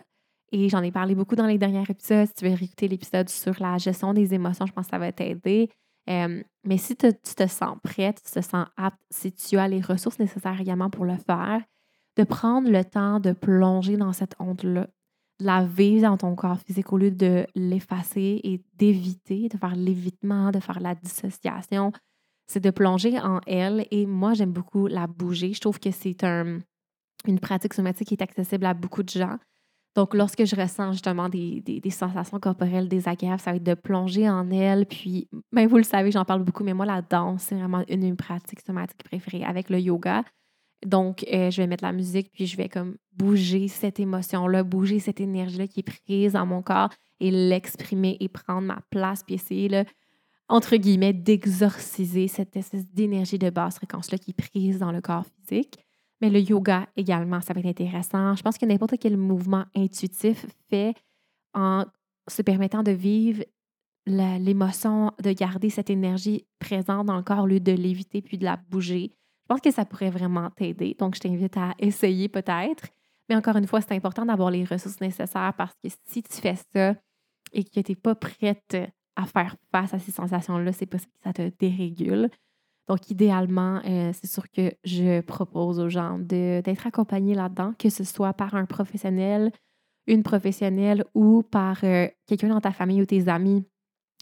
Et 0.52 0.70
j'en 0.70 0.84
ai 0.84 0.92
parlé 0.92 1.16
beaucoup 1.16 1.36
dans 1.36 1.48
les 1.48 1.58
derniers 1.58 1.84
épisodes. 1.90 2.28
Si 2.28 2.34
tu 2.36 2.46
veux 2.46 2.56
réécouter 2.56 2.88
l'épisode 2.88 3.28
sur 3.30 3.56
la 3.60 3.78
gestion 3.78 4.14
des 4.14 4.34
émotions, 4.34 4.66
je 4.66 4.72
pense 4.72 4.86
que 4.86 4.92
ça 4.92 5.00
va 5.00 5.12
t'aider 5.12 5.70
mais 6.08 6.78
si 6.78 6.96
tu 6.96 7.12
te 7.14 7.48
sens 7.48 7.78
prête, 7.84 8.22
tu 8.24 8.32
te 8.32 8.42
sens 8.42 8.68
apte, 8.78 9.02
si 9.10 9.32
tu 9.32 9.58
as 9.58 9.68
les 9.68 9.82
ressources 9.82 10.20
nécessaires 10.20 10.60
également 10.60 10.90
pour 10.90 11.06
le 11.06 11.18
faire, 11.18 11.62
de 12.18 12.24
prendre 12.24 12.70
le 12.70 12.86
temps 12.86 13.20
de 13.20 13.34
plonger 13.34 13.98
dans 13.98 14.14
cette 14.14 14.36
honte-là, 14.40 14.88
de 15.40 15.46
la 15.46 15.66
vivre 15.66 16.04
dans 16.04 16.18
ton 16.18 16.34
corps 16.36 16.60
physique 16.60 16.94
au 16.94 16.98
lieu 16.98 17.12
de 17.12 17.46
l'effacer 17.56 18.40
et 18.44 18.64
d'éviter, 18.76 19.50
de 19.50 19.58
faire 19.58 19.76
l'évitement, 19.76 20.52
de 20.52 20.60
faire 20.62 20.80
la 20.80 20.96
dissociation, 20.96 21.92
c'est 22.48 22.64
de 22.64 22.70
plonger 22.70 23.20
en 23.20 23.42
elle. 23.48 23.86
Et 23.92 24.06
moi, 24.06 24.34
j'aime 24.34 24.54
beaucoup 24.54 24.88
la 24.88 25.08
bouger. 25.08 25.52
Je 25.52 25.60
trouve 25.60 25.80
que 25.80 25.92
c'est 25.92 26.24
une 26.24 27.40
pratique 27.42 27.74
somatique 27.74 28.08
qui 28.08 28.14
est 28.14 28.22
accessible 28.22 28.66
à 28.66 28.74
beaucoup 28.74 29.04
de 29.04 29.10
gens. 29.10 29.38
Donc, 29.96 30.14
lorsque 30.14 30.44
je 30.44 30.56
ressens 30.58 30.92
justement 30.92 31.30
des, 31.30 31.82
sensations 31.90 32.40
corporelles 32.40 32.90
désagréables, 32.90 33.40
ça 33.40 33.52
va 33.52 33.58
être 33.58 33.64
de 33.64 33.76
plonger 33.76 34.30
en 34.30 34.52
elle. 34.52 34.86
Puis, 34.86 35.30
ben, 35.54 35.68
vous 35.68 35.78
le 35.78 35.84
savez, 35.84 36.12
j'en 36.12 36.26
parle 36.26 36.44
beaucoup, 36.44 36.66
mais 36.66 36.74
moi, 36.74 36.86
la 36.86 37.02
danse, 37.02 37.44
c'est 37.44 37.56
vraiment 37.56 37.84
une, 37.88 38.16
pratique 38.18 38.60
somatique 38.60 39.04
préférée 39.04 39.46
avec 39.46 39.70
le 39.70 39.80
yoga. 39.80 40.24
Donc, 40.86 41.26
euh, 41.32 41.50
je 41.50 41.62
vais 41.62 41.68
mettre 41.68 41.86
la 41.86 41.94
musique, 41.94 42.30
puis 42.34 42.46
je 42.46 42.58
vais 42.58 42.68
comme 42.68 42.98
bouger 43.14 43.70
cette 43.70 44.00
émotion-là, 44.00 44.64
bouger 44.64 45.00
cette 45.00 45.22
énergie-là 45.22 45.68
qui 45.68 45.80
est 45.80 45.84
prise 45.84 46.34
dans 46.34 46.46
mon 46.46 46.62
corps 46.62 46.90
et 47.22 47.32
l'exprimer 47.32 48.18
et 48.20 48.28
prendre 48.28 48.68
ma 48.68 48.82
place, 48.90 49.24
puis 49.24 49.36
essayer, 49.36 49.70
là, 49.70 49.86
entre 50.50 50.76
guillemets, 50.76 51.14
d'exorciser 51.14 52.28
cette 52.28 52.56
espèce 52.58 52.86
d'énergie 52.88 53.40
de 53.40 53.50
basse 53.50 53.78
fréquence-là 53.78 54.18
qui 54.18 54.32
est 54.32 54.34
prise 54.34 54.78
dans 54.78 54.92
le 54.92 55.02
corps 55.02 55.26
physique. 55.26 55.85
Mais 56.22 56.30
le 56.30 56.40
yoga 56.40 56.88
également, 56.96 57.42
ça 57.42 57.54
va 57.54 57.60
être 57.60 57.66
intéressant. 57.68 58.36
Je 58.36 58.42
pense 58.42 58.58
que 58.58 58.66
n'importe 58.66 58.96
quel 59.00 59.18
mouvement 59.18 59.66
intuitif 59.76 60.46
fait 60.70 60.96
en 61.54 61.86
se 62.28 62.42
permettant 62.42 62.84
de 62.84 62.92
vivre 62.92 63.44
l'émotion, 64.08 65.12
de 65.22 65.32
garder 65.32 65.70
cette 65.70 65.90
énergie 65.90 66.46
présente 66.60 67.08
dans 67.08 67.18
le 67.18 67.24
corps 67.24 67.44
au 67.44 67.48
lieu 67.48 67.60
de 67.60 67.72
l'éviter 67.72 68.22
puis 68.22 68.38
de 68.38 68.46
la 68.46 68.58
bouger. 68.70 69.12
Je 69.44 69.48
pense 69.48 69.62
que 69.62 69.72
ça 69.72 69.86
pourrait 69.86 70.10
vraiment 70.10 70.50
t'aider. 70.52 70.96
Donc, 70.98 71.16
je 71.16 71.20
t'invite 71.20 71.58
à 71.58 71.74
essayer 71.80 72.30
peut-être. 72.30 72.88
Mais 73.30 73.36
encore 73.36 73.58
une 73.58 73.68
fois, 73.68 73.82
c'est 73.82 73.94
important 73.94 74.26
d'avoir 74.26 74.52
les 74.52 74.64
ressources 74.64 75.02
nécessaires 75.02 75.54
parce 75.58 75.74
que 75.84 75.90
si 76.08 76.22
tu 76.24 76.36
fais 76.36 76.56
ça 76.74 76.96
et 77.52 77.64
que 77.64 77.80
tu 77.80 77.92
n'es 77.92 77.96
pas 77.96 78.16
prête 78.16 78.78
à 79.16 79.26
faire 79.26 79.56
face 79.72 79.94
à 79.94 80.00
ces 80.00 80.12
sensations-là, 80.12 80.72
c'est 80.72 80.86
possible 80.86 81.12
que 81.14 81.24
ça 81.24 81.34
te 81.34 81.52
dérégule. 81.60 82.30
Donc, 82.88 83.10
idéalement, 83.10 83.82
euh, 83.86 84.12
c'est 84.14 84.28
sûr 84.28 84.50
que 84.52 84.72
je 84.84 85.22
propose 85.22 85.80
aux 85.80 85.90
gens 85.90 86.20
d'être 86.20 86.86
accompagnés 86.86 87.34
là-dedans, 87.34 87.74
que 87.80 87.90
ce 87.90 88.04
soit 88.04 88.34
par 88.34 88.54
un 88.54 88.66
professionnel, 88.66 89.52
une 90.06 90.22
professionnelle 90.22 91.04
ou 91.16 91.42
par 91.42 91.84
euh, 91.84 92.08
quelqu'un 92.28 92.50
dans 92.50 92.62
ta 92.62 92.72
famille 92.72 93.02
ou 93.02 93.06
tes 93.06 93.28
amis. 93.28 93.66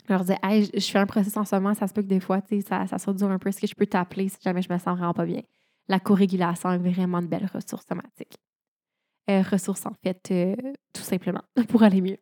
Je 0.08 0.14
leur 0.14 0.24
dire, 0.24 0.38
hey, 0.44 0.70
je 0.74 0.80
fais 0.80 1.00
un 1.00 1.06
processus 1.06 1.36
en 1.38 1.46
ce 1.46 1.56
moment, 1.56 1.74
ça 1.74 1.88
se 1.88 1.94
peut 1.94 2.02
que 2.02 2.08
des 2.08 2.22
fois, 2.22 2.42
ça, 2.66 2.88
ça 2.88 3.14
dur 3.14 3.30
un 3.30 3.38
peu. 3.38 3.50
Est-ce 3.50 3.60
que 3.60 3.68
je 3.68 3.76
peux 3.76 3.86
t'appeler 3.86 4.30
si 4.30 4.38
jamais 4.42 4.62
je 4.62 4.72
me 4.72 4.78
sens 4.78 4.98
vraiment 4.98 5.14
pas 5.14 5.26
bien? 5.26 5.42
La 5.90 6.00
co-régulation 6.00 6.72
est 6.72 6.78
vraiment 6.78 7.20
une 7.20 7.28
belle 7.28 7.50
ressource 7.54 7.86
somatique. 7.86 8.38
Euh, 9.30 9.42
ressource, 9.42 9.86
en 9.86 9.94
fait, 10.04 10.34
tout 10.94 11.02
simplement, 11.02 11.44
pour 11.68 11.84
aller 11.84 12.02
mieux. 12.02 12.18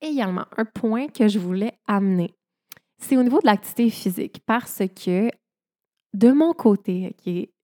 également, 0.00 0.44
un 0.56 0.64
point 0.64 1.08
que 1.08 1.26
je 1.26 1.40
voulais 1.40 1.72
amener, 1.86 2.34
c'est 3.00 3.16
au 3.16 3.22
niveau 3.22 3.40
de 3.40 3.46
l'activité 3.46 3.90
physique 3.90 4.40
parce 4.46 4.82
que 4.94 5.30
de 6.14 6.32
mon 6.32 6.52
côté, 6.52 7.16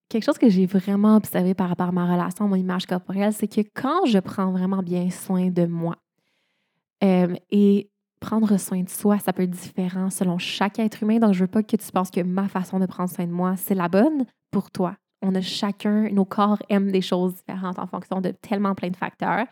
quelque 0.09 0.25
chose 0.25 0.39
que 0.39 0.49
j'ai 0.49 0.67
vraiment 0.67 1.17
observé 1.17 1.55
par 1.55 1.69
rapport 1.69 1.89
à 1.89 1.93
ma 1.93 2.11
relation, 2.11 2.49
mon 2.49 2.57
image 2.57 2.87
corporelle, 2.87 3.33
c'est 3.33 3.49
que 3.49 3.61
quand 3.75 4.07
je 4.07 4.19
prends 4.19 4.53
vraiment 4.53 4.83
bien 4.83 5.11
soin 5.11 5.51
de 5.51 5.67
moi, 5.67 5.97
euh, 7.05 7.35
et 7.51 7.91
prendre 8.21 8.57
soin 8.57 8.83
de 8.83 8.89
soi, 8.89 9.19
ça 9.19 9.33
peut 9.33 9.43
être 9.43 9.51
différent 9.51 10.11
selon 10.11 10.39
chaque 10.39 10.79
être 10.79 11.03
humain. 11.03 11.19
Donc, 11.19 11.35
je 11.35 11.41
veux 11.41 11.47
pas 11.47 11.63
que 11.63 11.77
tu 11.77 11.93
penses 11.93 12.11
que 12.11 12.23
ma 12.23 12.49
façon 12.49 12.79
de 12.79 12.87
prendre 12.87 13.11
soin 13.11 13.27
de 13.27 13.33
moi, 13.33 13.57
c'est 13.57 13.75
la 13.75 13.89
bonne 13.89 14.25
pour 14.51 14.71
toi. 14.71 14.97
On 15.23 15.35
a 15.35 15.41
chacun, 15.41 16.09
nos 16.11 16.25
corps 16.25 16.59
aiment 16.69 16.91
des 16.91 17.01
choses 17.01 17.35
différentes 17.35 17.79
en 17.79 17.87
fonction 17.87 18.21
de 18.21 18.31
tellement 18.31 18.75
plein 18.75 18.91
de 18.91 18.97
facteurs. 18.97 19.47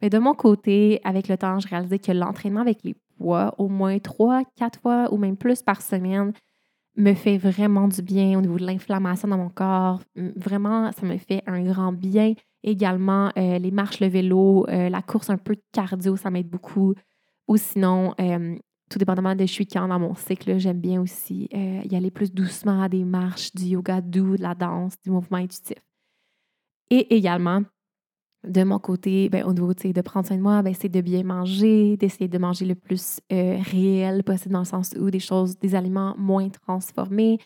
Mais 0.00 0.10
de 0.10 0.18
mon 0.18 0.34
côté, 0.34 1.00
avec 1.04 1.28
le 1.28 1.36
temps, 1.36 1.58
je 1.60 1.68
réalisé 1.68 1.98
que 1.98 2.12
l'entraînement 2.12 2.60
avec 2.60 2.82
les 2.84 2.94
poids, 3.18 3.54
au 3.58 3.68
moins 3.68 3.98
trois, 3.98 4.42
quatre 4.56 4.80
fois 4.80 5.12
ou 5.12 5.16
même 5.16 5.36
plus 5.36 5.62
par 5.62 5.82
semaine, 5.82 6.32
me 6.96 7.14
fait 7.14 7.38
vraiment 7.38 7.88
du 7.88 8.02
bien 8.02 8.38
au 8.38 8.40
niveau 8.40 8.58
de 8.58 8.64
l'inflammation 8.66 9.28
dans 9.28 9.38
mon 9.38 9.48
corps. 9.48 10.00
Vraiment, 10.14 10.92
ça 10.92 11.04
me 11.06 11.16
fait 11.18 11.42
un 11.46 11.62
grand 11.62 11.92
bien. 11.92 12.34
Également, 12.62 13.30
euh, 13.36 13.58
les 13.58 13.70
marches, 13.70 14.00
le 14.00 14.06
vélo, 14.06 14.66
euh, 14.68 14.88
la 14.88 15.02
course 15.02 15.30
un 15.30 15.36
peu 15.36 15.56
cardio, 15.72 16.16
ça 16.16 16.30
m'aide 16.30 16.48
beaucoup. 16.48 16.94
Ou 17.48 17.56
sinon, 17.56 18.14
euh, 18.20 18.56
tout 18.90 18.98
dépendamment 18.98 19.34
de 19.34 19.40
je 19.40 19.52
suis 19.52 19.66
quand 19.66 19.88
dans 19.88 19.98
mon 19.98 20.14
cycle, 20.14 20.58
j'aime 20.58 20.80
bien 20.80 21.00
aussi 21.00 21.48
y 21.52 21.96
aller 21.96 22.10
plus 22.10 22.32
doucement 22.32 22.82
à 22.82 22.88
des 22.88 23.04
marches, 23.04 23.52
du 23.54 23.64
yoga 23.64 24.00
doux, 24.00 24.36
de 24.36 24.42
la 24.42 24.54
danse, 24.54 24.94
du 25.02 25.10
mouvement 25.10 25.38
intuitif. 25.38 25.78
Et 26.90 27.16
également, 27.16 27.62
de 28.46 28.64
mon 28.64 28.78
côté, 28.78 29.28
ben, 29.28 29.44
au 29.44 29.52
niveau 29.52 29.72
de 29.72 30.00
prendre 30.00 30.26
soin 30.26 30.36
de 30.36 30.42
moi, 30.42 30.62
ben, 30.62 30.74
c'est 30.78 30.88
de 30.88 31.00
bien 31.00 31.22
manger, 31.22 31.96
d'essayer 31.96 32.28
de 32.28 32.38
manger 32.38 32.64
le 32.64 32.74
plus 32.74 33.20
euh, 33.32 33.58
réel 33.70 34.22
possible 34.24 34.52
dans 34.52 34.60
le 34.60 34.64
sens 34.64 34.94
où 34.98 35.10
des 35.10 35.20
choses, 35.20 35.58
des 35.58 35.74
aliments 35.74 36.14
moins 36.18 36.48
transformés, 36.48 37.38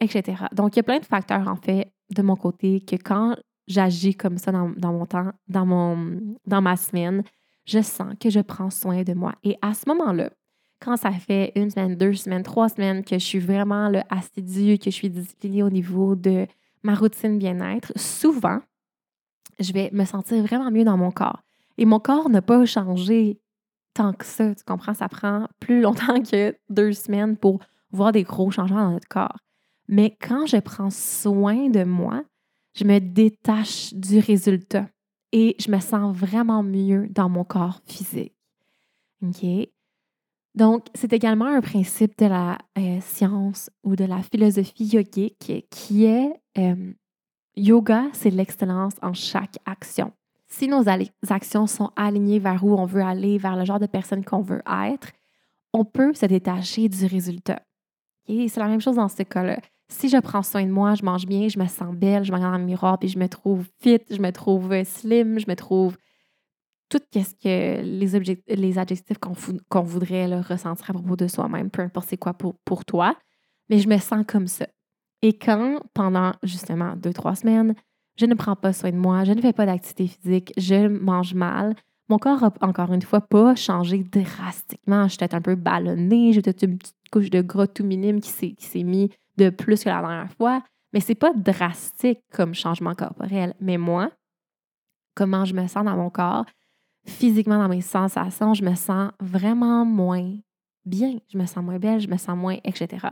etc. 0.00 0.44
Donc, 0.52 0.76
il 0.76 0.78
y 0.78 0.80
a 0.80 0.84
plein 0.84 0.98
de 0.98 1.04
facteurs, 1.04 1.46
en 1.48 1.56
fait, 1.56 1.92
de 2.14 2.22
mon 2.22 2.36
côté, 2.36 2.80
que 2.80 2.96
quand 2.96 3.36
j'agis 3.66 4.14
comme 4.14 4.38
ça 4.38 4.52
dans, 4.52 4.92
mon 4.92 5.06
temps, 5.06 5.32
dans, 5.48 5.66
mon, 5.66 6.18
dans 6.46 6.62
ma 6.62 6.76
semaine, 6.76 7.22
je 7.66 7.80
sens 7.80 8.14
que 8.18 8.30
je 8.30 8.40
prends 8.40 8.70
soin 8.70 9.02
de 9.02 9.14
moi. 9.14 9.34
Et 9.44 9.56
à 9.62 9.74
ce 9.74 9.88
moment-là, 9.88 10.30
quand 10.80 10.96
ça 10.96 11.12
fait 11.12 11.52
une 11.54 11.70
semaine, 11.70 11.94
deux 11.94 12.14
semaines, 12.14 12.42
trois 12.42 12.68
semaines 12.68 13.04
que 13.04 13.18
je 13.18 13.24
suis 13.24 13.38
vraiment 13.38 13.88
là, 13.88 14.04
assidue, 14.08 14.78
que 14.78 14.86
je 14.86 14.96
suis 14.96 15.10
disciplinée 15.10 15.62
au 15.62 15.70
niveau 15.70 16.16
de 16.16 16.46
ma 16.82 16.94
routine 16.94 17.38
bien-être, 17.38 17.92
souvent, 17.96 18.60
je 19.58 19.72
vais 19.72 19.90
me 19.92 20.04
sentir 20.04 20.42
vraiment 20.42 20.70
mieux 20.70 20.84
dans 20.84 20.96
mon 20.96 21.10
corps. 21.10 21.42
Et 21.78 21.84
mon 21.84 22.00
corps 22.00 22.28
n'a 22.28 22.42
pas 22.42 22.64
changé 22.66 23.40
tant 23.94 24.12
que 24.12 24.24
ça. 24.24 24.54
Tu 24.54 24.64
comprends? 24.64 24.94
Ça 24.94 25.08
prend 25.08 25.48
plus 25.58 25.80
longtemps 25.80 26.22
que 26.30 26.56
deux 26.68 26.92
semaines 26.92 27.36
pour 27.36 27.60
voir 27.90 28.12
des 28.12 28.22
gros 28.22 28.50
changements 28.50 28.84
dans 28.84 28.92
notre 28.92 29.08
corps. 29.08 29.38
Mais 29.88 30.16
quand 30.20 30.46
je 30.46 30.58
prends 30.58 30.90
soin 30.90 31.68
de 31.68 31.82
moi, 31.82 32.22
je 32.74 32.84
me 32.84 33.00
détache 33.00 33.92
du 33.94 34.20
résultat 34.20 34.86
et 35.32 35.56
je 35.58 35.70
me 35.70 35.80
sens 35.80 36.16
vraiment 36.16 36.62
mieux 36.62 37.08
dans 37.10 37.28
mon 37.28 37.44
corps 37.44 37.80
physique. 37.86 38.34
OK? 39.22 39.44
Donc, 40.54 40.86
c'est 40.94 41.12
également 41.12 41.46
un 41.46 41.60
principe 41.60 42.18
de 42.18 42.26
la 42.26 42.58
euh, 42.78 43.00
science 43.00 43.70
ou 43.84 43.94
de 43.94 44.04
la 44.04 44.22
philosophie 44.22 44.84
yogique 44.84 45.66
qui 45.70 46.04
est 46.04 46.32
euh, 46.58 46.92
yoga, 47.56 48.04
c'est 48.12 48.30
l'excellence 48.30 48.94
en 49.02 49.12
chaque 49.12 49.58
action. 49.66 50.12
Si 50.48 50.66
nos 50.66 50.84
actions 51.28 51.66
sont 51.66 51.90
alignées 51.94 52.40
vers 52.40 52.64
où 52.64 52.74
on 52.74 52.84
veut 52.84 53.02
aller, 53.02 53.38
vers 53.38 53.56
le 53.56 53.64
genre 53.64 53.78
de 53.78 53.86
personne 53.86 54.24
qu'on 54.24 54.40
veut 54.40 54.62
être, 54.84 55.08
on 55.72 55.84
peut 55.84 56.12
se 56.14 56.26
détacher 56.26 56.88
du 56.88 57.06
résultat. 57.06 57.62
C'est 58.26 58.56
la 58.56 58.66
même 58.66 58.80
chose 58.80 58.96
dans 58.96 59.08
ce 59.08 59.22
cas-là. 59.22 59.60
Si 59.88 60.08
je 60.08 60.18
prends 60.18 60.42
soin 60.42 60.64
de 60.64 60.70
moi, 60.70 60.94
je 60.94 61.04
mange 61.04 61.26
bien, 61.26 61.48
je 61.48 61.58
me 61.58 61.66
sens 61.66 61.94
belle, 61.94 62.24
je 62.24 62.30
me 62.30 62.36
regarde 62.36 62.54
dans 62.54 62.58
le 62.58 62.64
miroir, 62.64 62.98
puis 62.98 63.08
je 63.08 63.18
me 63.18 63.28
trouve 63.28 63.66
fit, 63.80 64.00
je 64.08 64.20
me 64.20 64.30
trouve 64.30 64.72
slim, 64.84 65.38
je 65.38 65.46
me 65.48 65.56
trouve 65.56 65.96
tout 66.88 67.00
ce 67.12 67.34
que 67.34 67.82
les, 67.82 68.42
les 68.48 68.78
adjectifs 68.78 69.18
qu'on 69.18 69.82
voudrait 69.82 70.40
ressentir 70.40 70.90
à 70.90 70.92
propos 70.92 71.16
de 71.16 71.28
soi-même, 71.28 71.70
peu 71.70 71.82
importe 71.82 72.08
c'est 72.08 72.16
quoi 72.16 72.34
pour, 72.34 72.54
pour 72.64 72.84
toi, 72.84 73.16
mais 73.68 73.78
je 73.78 73.88
me 73.88 73.98
sens 73.98 74.24
comme 74.26 74.48
ça. 74.48 74.66
Et 75.22 75.34
quand, 75.34 75.80
pendant 75.94 76.32
justement 76.42 76.94
deux, 76.96 77.12
trois 77.12 77.34
semaines, 77.34 77.74
je 78.16 78.26
ne 78.26 78.34
prends 78.34 78.56
pas 78.56 78.72
soin 78.72 78.90
de 78.90 78.96
moi, 78.96 79.24
je 79.24 79.32
ne 79.32 79.40
fais 79.40 79.52
pas 79.52 79.66
d'activité 79.66 80.06
physique, 80.06 80.52
je 80.56 80.88
mange 80.88 81.34
mal, 81.34 81.74
mon 82.10 82.18
corps 82.18 82.42
a 82.42 82.52
encore 82.62 82.92
une 82.92 83.02
fois 83.02 83.20
pas 83.20 83.54
changé 83.54 84.02
drastiquement. 84.02 85.04
Je 85.04 85.10
suis 85.10 85.18
peut-être 85.18 85.34
un 85.34 85.40
peu 85.40 85.54
ballonnée, 85.54 86.32
j'ai 86.32 86.42
peut-être 86.42 86.64
une 86.64 86.76
petite 86.76 86.96
couche 87.12 87.30
de 87.30 87.40
gras 87.40 87.68
tout 87.68 87.84
minime 87.84 88.20
qui 88.20 88.30
s'est 88.58 88.82
mis 88.82 89.10
de 89.36 89.48
plus 89.48 89.84
que 89.84 89.88
la 89.88 90.00
dernière 90.00 90.32
fois, 90.32 90.62
mais 90.92 90.98
c'est 90.98 91.14
pas 91.14 91.32
drastique 91.32 92.18
comme 92.32 92.52
changement 92.52 92.96
corporel. 92.96 93.54
Mais 93.60 93.78
moi, 93.78 94.10
comment 95.14 95.44
je 95.44 95.54
me 95.54 95.68
sens 95.68 95.84
dans 95.84 95.96
mon 95.96 96.10
corps, 96.10 96.46
physiquement 97.06 97.58
dans 97.58 97.68
mes 97.68 97.80
sensations, 97.80 98.54
je 98.54 98.64
me 98.64 98.74
sens 98.74 99.12
vraiment 99.20 99.84
moins 99.84 100.36
bien, 100.84 101.16
je 101.32 101.38
me 101.38 101.46
sens 101.46 101.62
moins 101.62 101.78
belle, 101.78 102.00
je 102.00 102.08
me 102.08 102.16
sens 102.16 102.36
moins, 102.36 102.56
etc. 102.64 103.06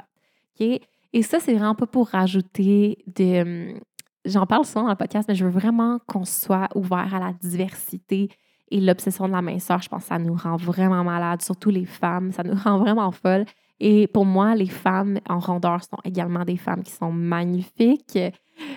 Et 1.12 1.22
ça, 1.22 1.40
c'est 1.40 1.54
vraiment 1.54 1.74
pas 1.74 1.86
pour 1.86 2.08
rajouter 2.08 2.98
de. 3.06 3.42
Hum, 3.72 3.80
j'en 4.24 4.46
parle 4.46 4.64
souvent 4.64 4.84
dans 4.84 4.90
le 4.90 4.96
podcast, 4.96 5.28
mais 5.28 5.34
je 5.34 5.44
veux 5.44 5.50
vraiment 5.50 5.98
qu'on 6.06 6.24
soit 6.24 6.68
ouvert 6.74 7.14
à 7.14 7.18
la 7.18 7.32
diversité 7.32 8.28
et 8.70 8.80
l'obsession 8.80 9.26
de 9.26 9.32
la 9.32 9.42
minceur. 9.42 9.80
Je 9.80 9.88
pense 9.88 10.02
que 10.02 10.08
ça 10.08 10.18
nous 10.18 10.34
rend 10.34 10.56
vraiment 10.56 11.04
malades, 11.04 11.42
surtout 11.42 11.70
les 11.70 11.86
femmes. 11.86 12.32
Ça 12.32 12.42
nous 12.42 12.56
rend 12.64 12.78
vraiment 12.78 13.10
folles. 13.10 13.46
Et 13.80 14.08
pour 14.08 14.24
moi, 14.24 14.54
les 14.54 14.66
femmes 14.66 15.18
en 15.28 15.38
rondeur 15.38 15.82
sont 15.84 15.98
également 16.04 16.44
des 16.44 16.56
femmes 16.56 16.82
qui 16.82 16.90
sont 16.90 17.12
magnifiques, 17.12 18.18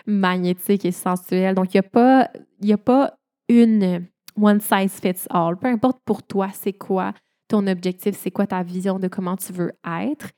magnétiques 0.05 0.85
et 0.85 0.91
sensuelles. 0.91 1.55
Donc, 1.55 1.73
il 1.73 1.77
n'y 1.77 1.79
a, 1.79 1.89
pas, 1.89 2.29
a 2.69 2.77
pas 2.77 3.17
une 3.49 4.05
one 4.39 4.61
size 4.61 4.99
fits 5.01 5.27
all. 5.29 5.57
Peu 5.57 5.67
importe 5.67 5.99
pour 6.05 6.21
toi, 6.23 6.49
c'est 6.53 6.73
quoi 6.73 7.13
ton 7.47 7.67
objectif, 7.67 8.15
c'est 8.17 8.31
quoi 8.31 8.47
ta 8.47 8.63
vision 8.63 8.99
de 8.99 9.07
comment 9.07 9.35
tu 9.35 9.51
veux 9.51 9.73
être. 9.85 10.29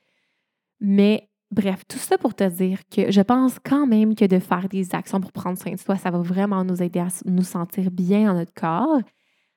Mais 0.80 1.28
bref, 1.54 1.84
tout 1.88 1.98
ça 1.98 2.18
pour 2.18 2.34
te 2.34 2.48
dire 2.48 2.80
que 2.90 3.10
je 3.10 3.20
pense 3.20 3.58
quand 3.58 3.86
même 3.86 4.14
que 4.14 4.24
de 4.24 4.38
faire 4.38 4.68
des 4.68 4.94
actions 4.94 5.20
pour 5.20 5.32
prendre 5.32 5.58
soin 5.58 5.72
de 5.72 5.78
soi, 5.78 5.96
ça 5.96 6.10
va 6.10 6.18
vraiment 6.18 6.64
nous 6.64 6.82
aider 6.82 7.00
à 7.00 7.08
nous 7.24 7.42
sentir 7.42 7.90
bien 7.90 8.26
dans 8.26 8.38
notre 8.38 8.52
corps. 8.52 9.00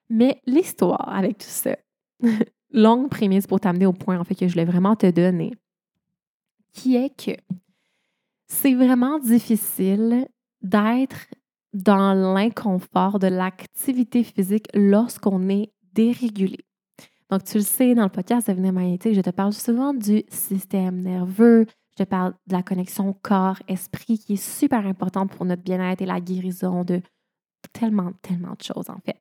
Mais 0.09 0.41
l'histoire 0.45 1.09
avec 1.09 1.39
tout 1.39 1.47
ça, 1.47 1.75
longue 2.71 3.09
prémisse 3.09 3.47
pour 3.47 3.59
t'amener 3.59 3.85
au 3.85 3.93
point 3.93 4.19
en 4.19 4.23
fait 4.23 4.35
que 4.35 4.47
je 4.47 4.53
voulais 4.53 4.65
vraiment 4.65 4.95
te 4.95 5.09
donner, 5.09 5.53
qui 6.73 6.95
est 6.95 7.09
que 7.09 7.35
c'est 8.47 8.75
vraiment 8.75 9.19
difficile 9.19 10.27
d'être 10.61 11.27
dans 11.73 12.13
l'inconfort 12.13 13.19
de 13.19 13.27
l'activité 13.27 14.23
physique 14.23 14.67
lorsqu'on 14.73 15.49
est 15.49 15.71
dérégulé. 15.93 16.59
Donc, 17.29 17.43
tu 17.43 17.57
le 17.57 17.63
sais, 17.63 17.93
dans 17.93 18.03
le 18.03 18.09
podcast 18.09 18.47
Devenir 18.47 18.71
magnétique, 18.71 19.13
je 19.13 19.21
te 19.21 19.29
parle 19.31 19.51
souvent 19.51 19.93
du 19.93 20.23
système 20.29 21.01
nerveux, 21.01 21.65
je 21.97 22.03
te 22.03 22.09
parle 22.09 22.33
de 22.47 22.53
la 22.53 22.63
connexion 22.63 23.13
corps-esprit 23.21 24.19
qui 24.19 24.33
est 24.33 24.35
super 24.35 24.85
importante 24.85 25.31
pour 25.31 25.45
notre 25.45 25.63
bien-être 25.63 26.01
et 26.01 26.05
la 26.05 26.21
guérison 26.21 26.83
de 26.83 27.01
tellement, 27.73 28.11
tellement 28.21 28.53
de 28.53 28.61
choses, 28.61 28.89
en 28.89 28.99
fait. 28.99 29.19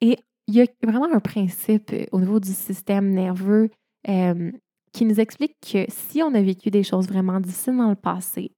Et 0.00 0.18
il 0.46 0.54
y 0.54 0.60
a 0.60 0.66
vraiment 0.82 1.12
un 1.12 1.20
principe 1.20 1.92
euh, 1.92 2.06
au 2.12 2.20
niveau 2.20 2.40
du 2.40 2.52
système 2.52 3.10
nerveux 3.10 3.70
euh, 4.08 4.52
qui 4.92 5.04
nous 5.04 5.20
explique 5.20 5.56
que 5.60 5.84
si 5.88 6.22
on 6.22 6.34
a 6.34 6.42
vécu 6.42 6.70
des 6.70 6.82
choses 6.82 7.08
vraiment 7.08 7.40
difficiles 7.40 7.76
dans 7.76 7.90
le 7.90 7.96
passé, 7.96 8.52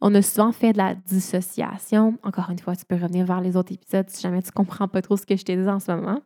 on 0.00 0.14
a 0.14 0.22
souvent 0.22 0.52
fait 0.52 0.72
de 0.72 0.78
la 0.78 0.94
dissociation. 0.94 2.18
Encore 2.22 2.50
une 2.50 2.58
fois, 2.58 2.76
tu 2.76 2.84
peux 2.84 2.96
revenir 2.96 3.26
vers 3.26 3.40
les 3.40 3.56
autres 3.56 3.72
épisodes 3.72 4.08
si 4.08 4.20
jamais 4.20 4.42
tu 4.42 4.48
ne 4.48 4.52
comprends 4.52 4.88
pas 4.88 5.02
trop 5.02 5.16
ce 5.16 5.26
que 5.26 5.36
je 5.36 5.44
t'ai 5.44 5.56
dit 5.56 5.68
en 5.68 5.80
ce 5.80 5.92
moment. 5.92 6.20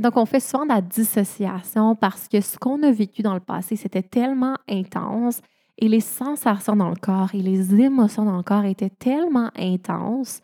Donc, 0.00 0.16
on 0.16 0.24
fait 0.24 0.40
souvent 0.40 0.64
de 0.64 0.70
la 0.70 0.80
dissociation 0.80 1.94
parce 1.94 2.28
que 2.28 2.40
ce 2.40 2.56
qu'on 2.56 2.82
a 2.82 2.90
vécu 2.90 3.22
dans 3.22 3.34
le 3.34 3.40
passé, 3.40 3.76
c'était 3.76 4.02
tellement 4.02 4.56
intense 4.68 5.40
et 5.78 5.88
les 5.88 6.00
sensations 6.00 6.76
dans 6.76 6.88
le 6.88 6.96
corps 6.96 7.34
et 7.34 7.42
les 7.42 7.80
émotions 7.80 8.24
dans 8.24 8.36
le 8.36 8.42
corps 8.42 8.64
étaient 8.64 8.90
tellement 8.90 9.50
intenses 9.56 10.40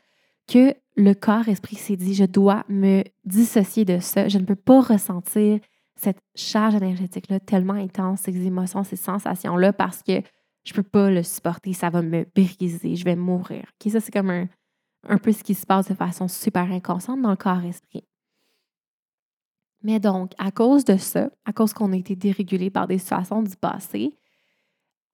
que 0.48 0.74
le 0.96 1.14
corps-esprit 1.14 1.76
s'est 1.76 1.96
dit, 1.96 2.14
je 2.14 2.24
dois 2.24 2.64
me 2.68 3.04
dissocier 3.24 3.84
de 3.84 4.00
ça. 4.00 4.28
Je 4.28 4.38
ne 4.38 4.44
peux 4.44 4.56
pas 4.56 4.80
ressentir 4.80 5.60
cette 5.94 6.18
charge 6.34 6.74
énergétique-là 6.74 7.40
tellement 7.40 7.74
intense, 7.74 8.22
ces 8.22 8.46
émotions, 8.46 8.84
ces 8.84 8.96
sensations-là, 8.96 9.72
parce 9.72 10.02
que 10.02 10.22
je 10.64 10.72
peux 10.72 10.82
pas 10.82 11.10
le 11.10 11.22
supporter, 11.22 11.72
ça 11.72 11.90
va 11.90 12.02
me 12.02 12.26
briser, 12.34 12.96
je 12.96 13.04
vais 13.04 13.16
mourir. 13.16 13.64
ça, 13.86 14.00
c'est 14.00 14.12
comme 14.12 14.30
un, 14.30 14.48
un 15.08 15.18
peu 15.18 15.32
ce 15.32 15.44
qui 15.44 15.54
se 15.54 15.66
passe 15.66 15.88
de 15.88 15.94
façon 15.94 16.28
super 16.28 16.70
inconsciente 16.70 17.22
dans 17.22 17.30
le 17.30 17.36
corps-esprit. 17.36 18.07
Mais 19.82 20.00
donc, 20.00 20.32
à 20.38 20.50
cause 20.50 20.84
de 20.84 20.96
ça, 20.96 21.30
à 21.44 21.52
cause 21.52 21.72
qu'on 21.72 21.92
a 21.92 21.96
été 21.96 22.16
dérégulé 22.16 22.70
par 22.70 22.86
des 22.86 22.98
situations 22.98 23.42
du 23.42 23.56
passé, 23.56 24.16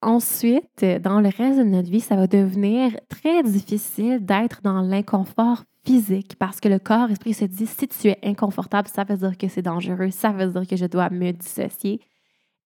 ensuite, 0.01 0.85
dans 1.03 1.21
le 1.21 1.29
reste 1.29 1.59
de 1.59 1.65
notre 1.65 1.91
vie, 1.91 2.01
ça 2.01 2.17
va 2.17 2.27
devenir 2.27 2.99
très 3.09 3.43
difficile 3.43 4.25
d'être 4.25 4.63
dans 4.63 4.81
l'inconfort 4.81 5.65
physique 5.85 6.37
parce 6.39 6.61
que 6.61 6.69
le 6.69 6.79
corps, 6.79 7.11
esprit 7.11 7.35
se 7.35 7.45
dit 7.45 7.67
si 7.67 7.89
tu 7.89 8.09
es 8.09 8.19
inconfortable, 8.23 8.89
ça 8.89 9.05
veut 9.05 9.17
dire 9.17 9.37
que 9.37 9.49
c'est 9.49 9.63
dangereux, 9.63 10.11
ça 10.11 10.31
veut 10.31 10.51
dire 10.51 10.67
que 10.67 10.77
je 10.77 10.87
dois 10.87 11.11
me 11.11 11.33
dissocier. 11.33 12.01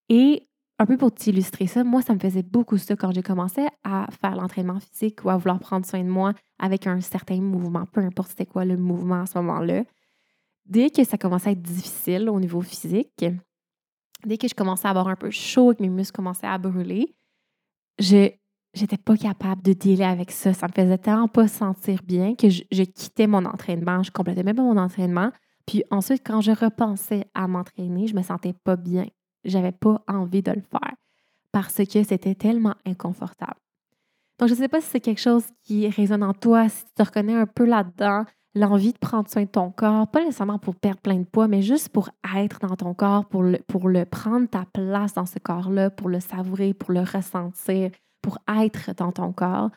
Et 0.09 0.49
un 0.79 0.87
peu 0.87 0.97
pour 0.97 1.13
t'illustrer 1.13 1.67
ça, 1.67 1.83
moi, 1.83 2.03
ça 2.03 2.15
me 2.15 2.21
faisait 2.21 2.43
beaucoup 2.43 2.79
ça 2.79 2.95
quand 2.95 3.13
j'ai 3.13 3.23
commencé 3.23 3.67
à 3.83 4.07
faire 4.21 4.37
l'entraînement 4.37 4.79
physique 4.79 5.25
ou 5.25 5.31
à 5.31 5.37
vouloir 5.37 5.59
prendre 5.59 5.85
soin 5.85 6.05
de 6.05 6.09
moi 6.09 6.33
avec 6.61 6.87
un 6.87 7.01
certain 7.01 7.41
mouvement, 7.41 7.85
peu 7.87 8.01
importe 8.01 8.31
c'était 8.31 8.47
quoi 8.47 8.65
le 8.65 8.77
mouvement 8.77 9.23
à 9.23 9.27
ce 9.27 9.39
moment-là. 9.39 9.83
Dès 10.69 10.91
que 10.91 11.03
ça 11.05 11.19
commençait 11.19 11.49
à 11.49 11.53
être 11.53 11.63
difficile 11.63 12.29
au 12.29 12.39
niveau 12.39 12.61
physique, 12.61 13.25
dès 14.25 14.39
que 14.39 14.49
je 14.49 14.55
commençais 14.55 14.87
à 14.87 14.91
avoir 14.91 15.09
un 15.09 15.17
peu 15.17 15.31
chaud 15.31 15.73
et 15.73 15.77
que 15.77 15.83
mes 15.83 15.89
muscles 15.89 16.17
commençaient 16.17 16.47
à 16.47 16.59
brûler, 16.59 17.17
je 17.99 18.31
j'étais 18.75 18.99
pas 18.99 19.17
capable 19.17 19.63
de 19.63 19.73
dealer 19.73 20.05
avec 20.05 20.31
ça. 20.31 20.53
Ça 20.53 20.69
me 20.69 20.73
faisait 20.73 20.99
tellement 20.99 21.27
pas 21.27 21.49
sentir 21.49 22.03
bien 22.05 22.35
que 22.35 22.51
je, 22.51 22.63
je 22.71 22.83
quittais 22.83 23.27
mon 23.27 23.45
entraînement, 23.47 24.03
je 24.03 24.13
complétais 24.13 24.43
même 24.43 24.57
pas 24.57 24.63
mon 24.63 24.77
entraînement. 24.77 25.33
Puis 25.67 25.83
ensuite, 25.91 26.23
quand 26.25 26.43
je 26.43 26.53
repensais 26.53 27.25
à 27.35 27.49
m'entraîner, 27.49 28.07
je 28.07 28.15
me 28.15 28.23
sentais 28.23 28.53
pas 28.53 28.77
bien 28.77 29.07
j'avais 29.45 29.73
pas 29.73 30.03
envie 30.07 30.43
de 30.43 30.53
le 30.53 30.61
faire 30.61 30.95
parce 31.53 31.77
que 31.77 32.03
c'était 32.03 32.35
tellement 32.35 32.75
inconfortable. 32.87 33.61
Donc, 34.39 34.49
je 34.49 34.55
ne 34.55 34.59
sais 34.59 34.69
pas 34.69 34.81
si 34.81 34.89
c'est 34.89 35.01
quelque 35.01 35.21
chose 35.21 35.45
qui 35.65 35.89
résonne 35.89 36.23
en 36.23 36.35
toi, 36.35 36.69
si 36.69 36.85
tu 36.85 36.93
te 36.95 37.03
reconnais 37.03 37.35
un 37.35 37.47
peu 37.47 37.65
là-dedans, 37.65 38.25
l'envie 38.59 38.93
de 38.93 38.99
prendre 38.99 39.29
soin 39.29 39.43
de 39.43 39.49
ton 39.49 39.71
corps, 39.71 40.09
pas 40.09 40.25
nécessairement 40.25 40.59
pour 40.59 40.75
perdre 40.75 41.01
plein 41.01 41.19
de 41.19 41.25
poids, 41.25 41.49
mais 41.49 41.63
juste 41.63 41.89
pour 41.91 42.11
être 42.37 42.59
dans 42.61 42.77
ton 42.77 42.95
corps, 42.95 43.27
pour 43.27 43.43
le, 43.43 43.59
pour 43.67 43.89
le 43.89 44.05
prendre 44.05 44.49
ta 44.49 44.65
place 44.73 45.15
dans 45.15 45.27
ce 45.27 45.39
corps-là, 45.39 45.91
pour 45.91 46.09
le 46.09 46.21
savourer, 46.21 46.75
pour 46.75 46.93
le 46.93 47.01
ressentir, 47.01 47.91
pour 48.23 48.39
être 48.61 48.95
dans 48.95 49.13
ton 49.13 49.33
corps. 49.33 49.71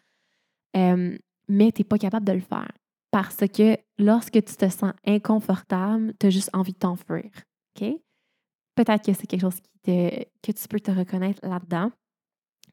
Euh, 0.76 1.18
mais 1.48 1.72
tu 1.72 1.82
n'es 1.82 1.86
pas 1.86 1.98
capable 1.98 2.26
de 2.26 2.34
le 2.34 2.40
faire 2.40 2.72
parce 3.12 3.46
que 3.54 3.78
lorsque 4.00 4.44
tu 4.44 4.56
te 4.56 4.70
sens 4.70 4.94
inconfortable, 5.06 6.14
tu 6.20 6.28
as 6.28 6.30
juste 6.30 6.50
envie 6.54 6.72
de 6.72 6.78
t'enfuir. 6.78 7.30
OK? 7.76 7.88
Peut-être 8.76 9.06
que 9.06 9.14
c'est 9.14 9.28
quelque 9.28 9.42
chose 9.42 9.60
qui 9.60 9.80
te, 9.84 10.24
que 10.42 10.52
tu 10.52 10.68
peux 10.70 10.80
te 10.80 10.92
reconnaître 10.92 11.46
là-dedans, 11.46 11.92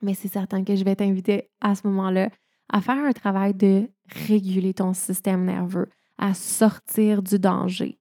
mais 0.01 0.14
c'est 0.14 0.29
certain 0.29 0.64
que 0.64 0.77
je 0.77 0.85
vais 0.85 0.94
t'inviter 0.94 1.51
à 1.61 1.75
ce 1.75 1.87
moment-là 1.88 2.31
à 2.73 2.81
faire 2.81 2.99
un 2.99 3.12
travail 3.12 3.55
de 3.55 3.90
réguler 4.29 4.75
ton 4.75 4.92
système 4.92 5.44
nerveux, 5.44 5.88
à 6.18 6.35
sortir 6.35 7.22
du 7.22 7.38
danger. 7.38 7.98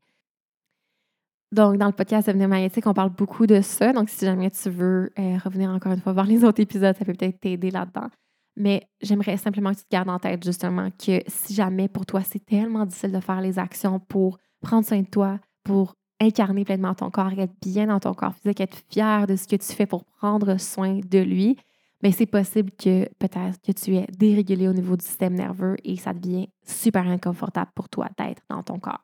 Donc, 1.51 1.77
dans 1.77 1.85
le 1.85 1.93
podcast 1.93 2.27
Devenir 2.27 2.49
magnétique, 2.49 2.85
on 2.87 2.93
parle 2.93 3.11
beaucoup 3.11 3.47
de 3.47 3.61
ça. 3.61 3.93
Donc, 3.93 4.09
si 4.09 4.25
jamais 4.25 4.49
tu 4.49 4.69
veux 4.69 5.11
euh, 5.17 5.37
revenir 5.43 5.69
encore 5.69 5.93
une 5.93 6.01
fois 6.01 6.11
voir 6.13 6.25
les 6.25 6.43
autres 6.43 6.59
épisodes, 6.59 6.95
ça 6.97 7.05
peut 7.05 7.13
peut-être 7.13 7.39
t'aider 7.39 7.71
là-dedans. 7.71 8.09
Mais 8.57 8.89
j'aimerais 9.01 9.37
simplement 9.37 9.71
que 9.71 9.77
tu 9.77 9.83
te 9.83 9.91
gardes 9.91 10.09
en 10.09 10.19
tête 10.19 10.43
justement 10.43 10.89
que 10.91 11.21
si 11.27 11.53
jamais 11.53 11.87
pour 11.87 12.05
toi, 12.05 12.21
c'est 12.23 12.43
tellement 12.43 12.85
difficile 12.85 13.11
de 13.11 13.19
faire 13.19 13.39
les 13.39 13.59
actions 13.59 13.99
pour 13.99 14.39
prendre 14.61 14.85
soin 14.85 15.01
de 15.01 15.07
toi, 15.07 15.39
pour 15.63 15.93
incarner 16.19 16.65
pleinement 16.65 16.95
ton 16.95 17.11
corps, 17.11 17.31
être 17.37 17.53
bien 17.61 17.85
dans 17.85 17.99
ton 17.99 18.13
corps 18.15 18.33
physique, 18.33 18.59
être 18.59 18.79
fier 18.89 19.27
de 19.27 19.35
ce 19.35 19.47
que 19.47 19.55
tu 19.55 19.73
fais 19.73 19.85
pour 19.85 20.03
prendre 20.05 20.59
soin 20.59 20.99
de 20.99 21.19
lui, 21.19 21.55
mais 22.03 22.11
c'est 22.11 22.25
possible 22.25 22.71
que 22.71 23.05
peut-être 23.15 23.59
que 23.61 23.71
tu 23.71 23.95
es 23.95 24.05
dérégulé 24.07 24.67
au 24.67 24.73
niveau 24.73 24.95
du 24.95 25.05
système 25.05 25.33
nerveux 25.33 25.75
et 25.83 25.97
ça 25.97 26.13
devient 26.13 26.49
super 26.63 27.07
inconfortable 27.07 27.71
pour 27.73 27.89
toi 27.89 28.07
d'être 28.17 28.43
dans 28.49 28.63
ton 28.63 28.79
corps. 28.79 29.03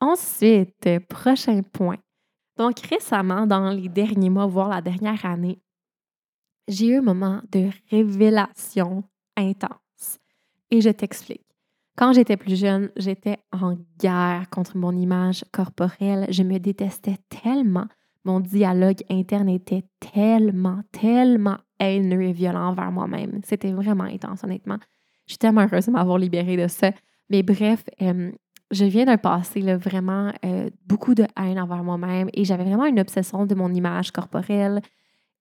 Ensuite, 0.00 0.88
prochain 1.08 1.62
point. 1.62 1.98
Donc, 2.56 2.80
récemment, 2.80 3.46
dans 3.46 3.70
les 3.70 3.88
derniers 3.88 4.30
mois, 4.30 4.46
voire 4.46 4.68
la 4.68 4.80
dernière 4.82 5.24
année, 5.24 5.62
j'ai 6.68 6.88
eu 6.88 6.98
un 6.98 7.02
moment 7.02 7.40
de 7.50 7.70
révélation 7.90 9.02
intense. 9.36 10.18
Et 10.70 10.80
je 10.80 10.90
t'explique. 10.90 11.44
Quand 11.96 12.12
j'étais 12.12 12.36
plus 12.36 12.58
jeune, 12.58 12.90
j'étais 12.96 13.38
en 13.52 13.76
guerre 13.98 14.48
contre 14.50 14.76
mon 14.76 14.96
image 14.96 15.44
corporelle. 15.52 16.26
Je 16.30 16.42
me 16.42 16.58
détestais 16.58 17.18
tellement. 17.28 17.88
Mon 18.24 18.40
dialogue 18.40 19.02
interne 19.08 19.48
était 19.48 19.84
tellement, 19.98 20.80
tellement 20.92 21.56
haineux 21.78 22.22
et 22.22 22.32
violent 22.32 22.68
envers 22.68 22.92
moi-même. 22.92 23.40
C'était 23.44 23.72
vraiment 23.72 24.04
intense, 24.04 24.44
honnêtement. 24.44 24.78
Je 25.26 25.32
suis 25.32 25.38
tellement 25.38 25.62
heureuse 25.62 25.86
de 25.86 25.92
m'avoir 25.92 26.18
libérée 26.18 26.56
de 26.56 26.68
ça. 26.68 26.90
Mais 27.30 27.42
bref, 27.42 27.84
euh, 28.02 28.30
je 28.70 28.84
viens 28.84 29.04
d'un 29.04 29.16
passé 29.16 29.60
vraiment 29.76 30.32
euh, 30.44 30.68
beaucoup 30.86 31.14
de 31.14 31.24
haine 31.40 31.58
envers 31.58 31.82
moi-même 31.82 32.28
et 32.34 32.44
j'avais 32.44 32.64
vraiment 32.64 32.86
une 32.86 33.00
obsession 33.00 33.46
de 33.46 33.54
mon 33.54 33.72
image 33.72 34.10
corporelle. 34.10 34.80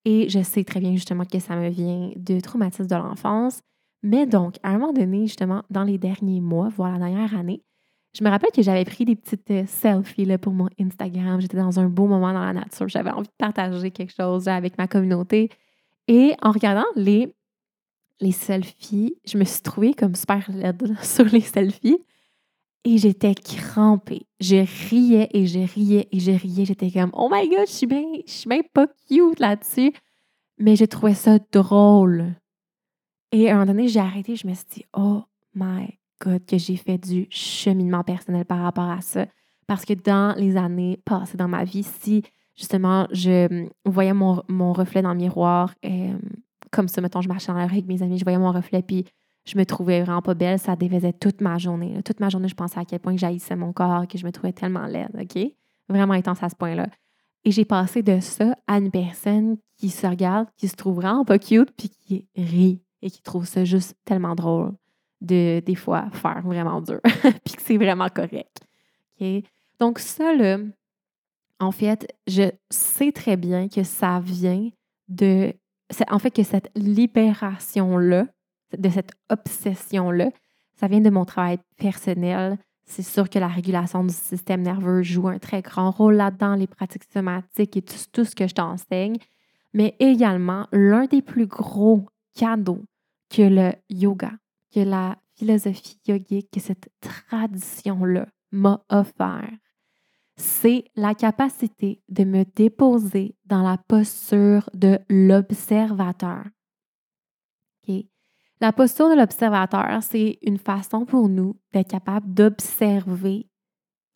Et 0.06 0.30
je 0.30 0.42
sais 0.42 0.63
très 0.63 0.80
bien 0.80 0.94
justement 0.94 1.26
que 1.26 1.39
ça 1.39 1.56
me 1.56 1.70
vient 1.70 2.12
de 2.15 2.39
traumatisme 2.39 2.88
de 2.88 2.96
l'enfance. 2.96 3.62
Mais 4.02 4.26
donc, 4.26 4.56
à 4.63 4.70
un 4.70 4.78
moment 4.78 4.94
donné, 4.94 5.28
justement, 5.28 5.63
dans 5.70 5.84
les 5.84 5.98
derniers 5.98 6.39
mois, 6.39 6.70
voire 6.70 6.98
la 6.98 7.10
dernière 7.10 7.36
année, 7.36 7.63
je 8.17 8.24
me 8.24 8.30
rappelle 8.30 8.52
que 8.52 8.62
j'avais 8.62 8.86
pris 8.86 9.06
des 9.06 9.15
petites 9.15 9.52
euh, 9.52 9.65
selfies 9.67 10.26
là, 10.26 10.38
pour 10.38 10.54
mon 10.54 10.67
Instagram. 10.80 11.39
J'étais 11.39 11.58
dans 11.58 11.80
un 11.80 11.88
beau 11.88 12.08
moment 12.08 12.34
dans 12.34 12.43
la 12.43 12.54
nature. 12.54 12.88
J'avais 12.88 13.12
envie 13.12 13.28
de 13.28 13.34
partager 13.38 13.91
quelque 13.91 14.13
chose 14.13 14.48
avec 14.48 14.78
ma 14.78 14.88
communauté. 14.88 15.50
Et 16.08 16.34
en 16.41 16.52
regardant 16.52 16.86
les, 16.95 17.36
les 18.19 18.32
selfies, 18.32 19.15
je 19.26 19.38
me 19.38 19.43
suis 19.43 19.62
trouvée 19.62 19.93
comme 19.93 20.15
super 20.15 20.43
laide 20.52 20.95
sur 21.04 21.26
les 21.26 21.41
selfies. 21.41 22.00
Et 22.84 22.98
j'étais 22.98 23.36
crampée. 23.36 24.26
Je 24.39 24.65
riais 24.89 25.30
et 25.34 25.45
je 25.45 25.60
riais 25.60 26.08
et 26.12 26.19
je 26.19 26.32
riais. 26.32 26.65
J'étais 26.65 26.89
comme, 26.89 27.12
oh 27.13 27.30
my 27.32 27.48
god, 27.48 27.67
je 27.67 27.74
suis 27.74 27.88
bien, 27.88 28.06
je 28.26 28.32
suis 28.32 28.50
bien 28.50 28.62
pas 28.74 28.88
cute 29.08 29.39
là-dessus. 29.39 29.93
Mais 30.58 30.76
j'ai 30.76 30.88
trouvé 30.88 31.13
ça 31.13 31.38
drôle. 31.52 32.36
Et 33.32 33.50
à 33.50 33.52
un 33.52 33.60
moment 33.60 33.74
donné, 33.74 33.88
j'ai 33.88 34.00
arrêté. 34.00 34.36
Je 34.36 34.48
me 34.48 34.54
suis 34.54 34.65
dit, 34.74 34.86
oh 34.93 35.24
my 35.54 35.99
que 36.19 36.58
j'ai 36.58 36.75
fait 36.75 36.97
du 36.97 37.27
cheminement 37.29 38.03
personnel 38.03 38.45
par 38.45 38.60
rapport 38.60 38.89
à 38.89 39.01
ça. 39.01 39.25
Parce 39.67 39.86
que 39.86 39.93
dans 39.93 40.36
les 40.38 40.58
années 40.58 40.99
passées 41.05 41.38
dans 41.38 41.47
ma 41.47 41.63
vie, 41.63 41.84
si 41.84 42.23
justement 42.55 43.08
je 43.12 43.67
voyais 43.86 44.13
mon, 44.13 44.43
mon 44.47 44.73
reflet 44.73 45.01
dans 45.01 45.13
le 45.13 45.19
miroir, 45.19 45.73
euh, 45.86 46.17
comme 46.71 46.88
ça, 46.88 47.01
mettons, 47.01 47.21
je 47.21 47.27
marchais 47.27 47.51
dans 47.51 47.58
la 47.58 47.65
rue 47.65 47.73
avec 47.73 47.88
mes 47.88 48.03
amis, 48.03 48.17
je 48.17 48.23
voyais 48.23 48.38
mon 48.38 48.51
reflet, 48.51 48.82
puis 48.82 49.05
je 49.45 49.58
me 49.58 49.65
trouvais 49.65 50.01
vraiment 50.01 50.21
pas 50.21 50.34
belle, 50.34 50.60
ça 50.60 50.75
défaisait 50.75 51.13
toute 51.13 51.41
ma 51.41 51.58
journée. 51.58 52.01
Toute 52.03 52.19
ma 52.19 52.29
journée, 52.29 52.47
je 52.47 52.55
pensais 52.55 52.79
à 52.79 52.86
quel 52.86 52.99
point 52.99 53.15
j'haïssais 53.15 53.55
mon 53.55 53.73
corps, 53.73 54.08
que 54.08 54.17
je 54.17 54.25
me 54.25 54.32
trouvais 54.32 54.53
tellement 54.53 54.86
laide, 54.86 55.10
OK? 55.19 55.39
Vraiment 55.88 56.13
intense 56.13 56.43
à 56.43 56.49
ce 56.49 56.55
point-là. 56.55 56.88
Et 57.45 57.51
j'ai 57.51 57.65
passé 57.65 58.03
de 58.03 58.19
ça 58.19 58.55
à 58.67 58.77
une 58.77 58.91
personne 58.91 59.58
qui 59.77 59.89
se 59.89 60.05
regarde, 60.05 60.47
qui 60.58 60.67
se 60.67 60.75
trouve 60.75 60.95
vraiment 60.95 61.25
pas 61.25 61.39
cute, 61.39 61.71
puis 61.77 61.89
qui 61.89 62.27
rit 62.36 62.82
et 63.01 63.10
qui 63.10 63.21
trouve 63.21 63.45
ça 63.45 63.63
juste 63.63 63.95
tellement 64.03 64.36
drôle 64.36 64.73
de, 65.21 65.60
des 65.60 65.75
fois, 65.75 66.10
faire 66.12 66.41
vraiment 66.43 66.82
dur, 66.82 66.99
puis 67.45 67.55
que 67.55 67.62
c'est 67.62 67.77
vraiment 67.77 68.10
correct. 68.10 68.62
Donc 69.79 69.99
ça, 69.99 70.34
là, 70.34 70.58
en 71.60 71.71
fait, 71.71 72.15
je 72.27 72.51
sais 72.69 73.12
très 73.12 73.38
bien 73.38 73.67
que 73.67 73.84
ça 73.84 74.19
vient 74.19 74.69
de... 75.08 75.53
En 76.10 76.19
fait, 76.19 76.32
que 76.32 76.43
cette 76.43 76.69
libération-là, 76.75 78.27
de 78.77 78.89
cette 78.89 79.12
obsession-là, 79.29 80.29
ça 80.75 80.88
vient 80.88 81.01
de 81.01 81.10
mon 81.10 81.25
travail 81.25 81.60
personnel. 81.77 82.58
C'est 82.86 83.03
sûr 83.03 83.29
que 83.29 83.39
la 83.39 83.47
régulation 83.47 84.03
du 84.03 84.13
système 84.13 84.62
nerveux 84.62 85.03
joue 85.03 85.27
un 85.27 85.39
très 85.39 85.62
grand 85.62 85.91
rôle 85.91 86.15
là-dedans, 86.15 86.55
les 86.55 86.67
pratiques 86.67 87.03
somatiques 87.12 87.75
et 87.75 87.82
tout, 87.82 88.23
ce 88.23 88.36
que 88.36 88.47
je 88.47 88.53
t'enseigne. 88.53 89.17
Mais 89.73 89.95
également, 89.99 90.67
l'un 90.71 91.05
des 91.05 91.21
plus 91.21 91.47
gros 91.47 92.05
cadeaux 92.36 92.84
que 93.29 93.41
le 93.41 93.73
yoga, 93.89 94.32
que 94.73 94.79
la 94.82 95.17
philosophie 95.36 95.99
yogique, 96.08 96.51
que 96.51 96.60
cette 96.60 96.89
tradition-là 97.01 98.27
m'a 98.51 98.84
offert, 98.89 99.51
c'est 100.36 100.86
la 100.95 101.15
capacité 101.15 102.01
de 102.08 102.23
me 102.23 102.43
déposer 102.55 103.36
dans 103.45 103.62
la 103.62 103.77
posture 103.77 104.69
de 104.73 104.99
l'observateur. 105.10 106.45
La 108.62 108.73
posture 108.73 109.10
de 109.10 109.15
l'observateur, 109.15 110.03
c'est 110.03 110.38
une 110.41 110.58
façon 110.58 111.05
pour 111.05 111.29
nous 111.29 111.58
d'être 111.71 111.89
capable 111.89 112.34
d'observer, 112.34 113.49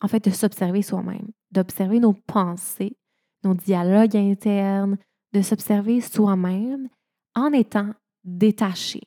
en 0.02 0.08
fait, 0.08 0.22
de 0.22 0.30
s'observer 0.30 0.82
soi-même, 0.82 1.30
d'observer 1.50 1.98
nos 1.98 2.12
pensées, 2.12 2.98
nos 3.42 3.54
dialogues 3.54 4.16
internes, 4.16 4.98
de 5.32 5.40
s'observer 5.40 6.02
soi-même 6.02 6.90
en 7.34 7.52
étant 7.52 7.94
détaché. 8.22 9.00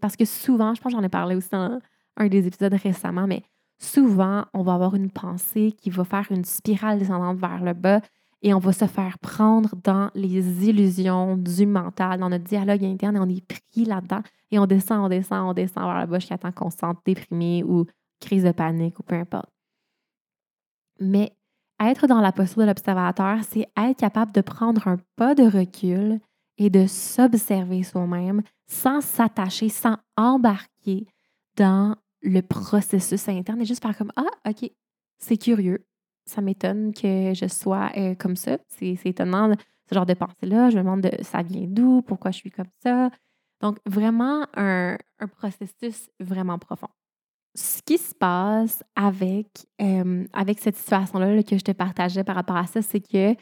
Parce 0.00 0.16
que 0.16 0.24
souvent, 0.24 0.74
je 0.74 0.80
pense 0.80 0.92
que 0.92 0.98
j'en 0.98 1.04
ai 1.04 1.08
parlé 1.08 1.34
aussi 1.34 1.48
dans 1.50 1.80
un 2.16 2.26
des 2.28 2.46
épisodes 2.46 2.74
récemment, 2.74 3.26
mais 3.26 3.42
souvent, 3.78 4.44
on 4.54 4.62
va 4.62 4.74
avoir 4.74 4.94
une 4.94 5.10
pensée 5.10 5.72
qui 5.72 5.90
va 5.90 6.04
faire 6.04 6.26
une 6.30 6.44
spirale 6.44 6.98
descendante 6.98 7.38
vers 7.38 7.62
le 7.62 7.72
bas 7.72 8.00
et 8.42 8.52
on 8.54 8.58
va 8.58 8.72
se 8.72 8.86
faire 8.86 9.18
prendre 9.18 9.74
dans 9.82 10.10
les 10.14 10.68
illusions 10.68 11.36
du 11.36 11.66
mental, 11.66 12.20
dans 12.20 12.28
notre 12.28 12.44
dialogue 12.44 12.84
interne 12.84 13.16
et 13.16 13.20
on 13.20 13.28
est 13.28 13.46
pris 13.46 13.84
là-dedans 13.84 14.22
et 14.50 14.58
on 14.58 14.66
descend, 14.66 15.04
on 15.04 15.08
descend, 15.08 15.48
on 15.48 15.52
descend 15.54 15.84
vers 15.84 16.00
le 16.00 16.06
bas 16.06 16.18
jusqu'à 16.18 16.38
temps 16.38 16.52
qu'on 16.52 16.70
se 16.70 16.78
sente 16.78 16.98
déprimé 17.06 17.62
ou 17.64 17.86
crise 18.20 18.44
de 18.44 18.52
panique 18.52 18.98
ou 18.98 19.02
peu 19.02 19.14
importe. 19.14 19.50
Mais 21.00 21.32
être 21.80 22.06
dans 22.06 22.20
la 22.20 22.32
posture 22.32 22.62
de 22.62 22.66
l'observateur, 22.66 23.38
c'est 23.48 23.68
être 23.76 23.98
capable 23.98 24.32
de 24.32 24.40
prendre 24.40 24.86
un 24.86 24.98
pas 25.16 25.34
de 25.34 25.44
recul 25.44 26.20
et 26.58 26.70
de 26.70 26.86
s'observer 26.86 27.82
soi-même 27.82 28.42
sans 28.66 29.00
s'attacher, 29.00 29.68
sans 29.68 29.96
embarquer 30.16 31.06
dans 31.56 31.96
le 32.22 32.40
processus 32.40 33.28
interne 33.28 33.60
et 33.60 33.64
juste 33.64 33.82
faire 33.82 33.96
comme 33.96 34.12
Ah, 34.16 34.30
OK, 34.48 34.70
c'est 35.18 35.36
curieux, 35.36 35.84
ça 36.24 36.40
m'étonne 36.40 36.92
que 36.94 37.34
je 37.34 37.48
sois 37.48 37.90
euh, 37.96 38.14
comme 38.14 38.36
ça. 38.36 38.58
C'est 38.68 38.98
étonnant, 39.04 39.52
ce 39.88 39.94
genre 39.94 40.06
de 40.06 40.14
pensée-là. 40.14 40.70
Je 40.70 40.76
me 40.76 40.82
demande 40.82 41.02
de, 41.02 41.22
ça 41.22 41.42
vient 41.42 41.66
d'où, 41.66 42.02
pourquoi 42.02 42.30
je 42.30 42.38
suis 42.38 42.50
comme 42.50 42.70
ça? 42.82 43.10
Donc, 43.60 43.78
vraiment 43.86 44.46
un, 44.54 44.96
processus 45.36 46.10
vraiment 46.18 46.58
profond. 46.58 46.88
Ce 47.54 47.82
qui 47.82 47.98
se 47.98 48.14
passe 48.14 48.82
avec, 48.96 49.66
euh, 49.80 50.26
avec 50.32 50.58
cette 50.58 50.76
situation-là 50.76 51.42
que 51.42 51.58
je 51.58 51.62
te 51.62 51.72
partageais 51.72 52.24
par 52.24 52.34
rapport 52.34 52.56
à 52.56 52.66
ça, 52.66 52.82
c'est 52.82 53.00
que 53.00 53.36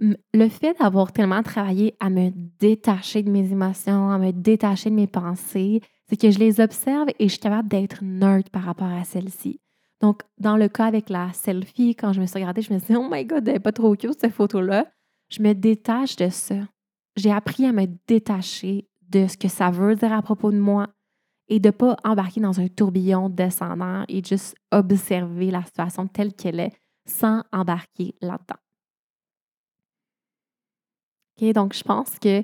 le 0.00 0.48
fait 0.48 0.78
d'avoir 0.78 1.12
tellement 1.12 1.42
travaillé 1.42 1.94
à 2.00 2.10
me 2.10 2.30
détacher 2.58 3.22
de 3.22 3.30
mes 3.30 3.52
émotions, 3.52 4.10
à 4.10 4.18
me 4.18 4.32
détacher 4.32 4.90
de 4.90 4.94
mes 4.94 5.06
pensées, 5.06 5.80
c'est 6.08 6.16
que 6.16 6.30
je 6.30 6.38
les 6.38 6.60
observe 6.60 7.08
et 7.18 7.28
je 7.28 7.32
suis 7.32 7.40
capable 7.40 7.68
d'être 7.68 8.02
neutre 8.02 8.50
par 8.50 8.62
rapport 8.62 8.88
à 8.88 9.04
celles-ci. 9.04 9.60
Donc, 10.00 10.22
dans 10.38 10.56
le 10.56 10.68
cas 10.68 10.86
avec 10.86 11.10
la 11.10 11.32
selfie, 11.32 11.94
quand 11.94 12.12
je 12.12 12.20
me 12.20 12.26
suis 12.26 12.36
regardée, 12.36 12.62
je 12.62 12.72
me 12.72 12.78
suis 12.78 12.94
dit, 12.94 12.96
oh 12.96 13.08
my 13.10 13.24
God, 13.24 13.46
elle 13.46 13.54
n'est 13.54 13.60
pas 13.60 13.72
trop 13.72 13.94
cute 13.94 14.18
cette 14.18 14.32
photo-là. 14.32 14.86
Je 15.28 15.42
me 15.42 15.52
détache 15.52 16.16
de 16.16 16.30
ça. 16.30 16.56
J'ai 17.16 17.30
appris 17.30 17.66
à 17.66 17.72
me 17.72 17.86
détacher 18.08 18.88
de 19.08 19.26
ce 19.26 19.36
que 19.36 19.48
ça 19.48 19.70
veut 19.70 19.94
dire 19.94 20.12
à 20.12 20.22
propos 20.22 20.50
de 20.50 20.58
moi 20.58 20.88
et 21.48 21.60
de 21.60 21.68
ne 21.68 21.72
pas 21.72 21.96
embarquer 22.04 22.40
dans 22.40 22.60
un 22.60 22.68
tourbillon 22.68 23.28
descendant 23.28 24.04
et 24.08 24.22
juste 24.24 24.54
observer 24.72 25.50
la 25.50 25.64
situation 25.64 26.06
telle 26.06 26.32
qu'elle 26.32 26.60
est 26.60 26.72
sans 27.04 27.42
embarquer 27.52 28.14
là-dedans. 28.22 28.60
Donc, 31.54 31.74
je 31.74 31.82
pense 31.82 32.18
que 32.18 32.42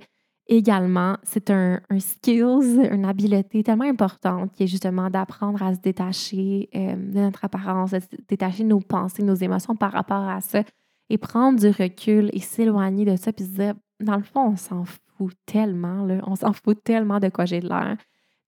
également, 0.49 1.17
c'est 1.23 1.51
un, 1.51 1.81
skills, 1.99 2.89
une 2.91 3.05
habileté 3.05 3.63
tellement 3.63 3.85
importante 3.85 4.53
qui 4.53 4.65
est 4.65 4.67
justement 4.67 5.11
d'apprendre 5.11 5.63
à 5.63 5.75
se 5.75 5.81
détacher 5.81 6.69
euh, 6.75 6.95
de 6.95 7.21
notre 7.21 7.45
apparence, 7.45 7.91
de 7.91 8.01
se 8.01 8.07
détacher 8.29 8.63
de 8.63 8.69
nos 8.69 8.81
pensées, 8.81 9.23
de 9.23 9.27
nos 9.27 9.35
émotions 9.35 9.77
par 9.77 9.93
rapport 9.93 10.29
à 10.29 10.41
ça 10.41 10.63
et 11.09 11.19
prendre 11.19 11.59
du 11.59 11.69
recul 11.69 12.31
et 12.33 12.41
s'éloigner 12.41 13.05
de 13.05 13.17
ça 13.17 13.33
puis 13.33 13.45
se 13.45 13.51
dire, 13.51 13.75
dans 14.01 14.17
le 14.17 14.23
fond, 14.23 14.53
on 14.53 14.57
s'en 14.57 14.85
fout 14.85 15.35
tellement, 15.47 16.05
là, 16.05 16.21
on 16.27 16.37
s'en 16.37 16.53
fout 16.53 16.83
tellement 16.83 17.21
de 17.21 17.29
quoi 17.29 17.45
j'ai 17.45 17.61
de 17.61 17.69
l'air. 17.69 17.97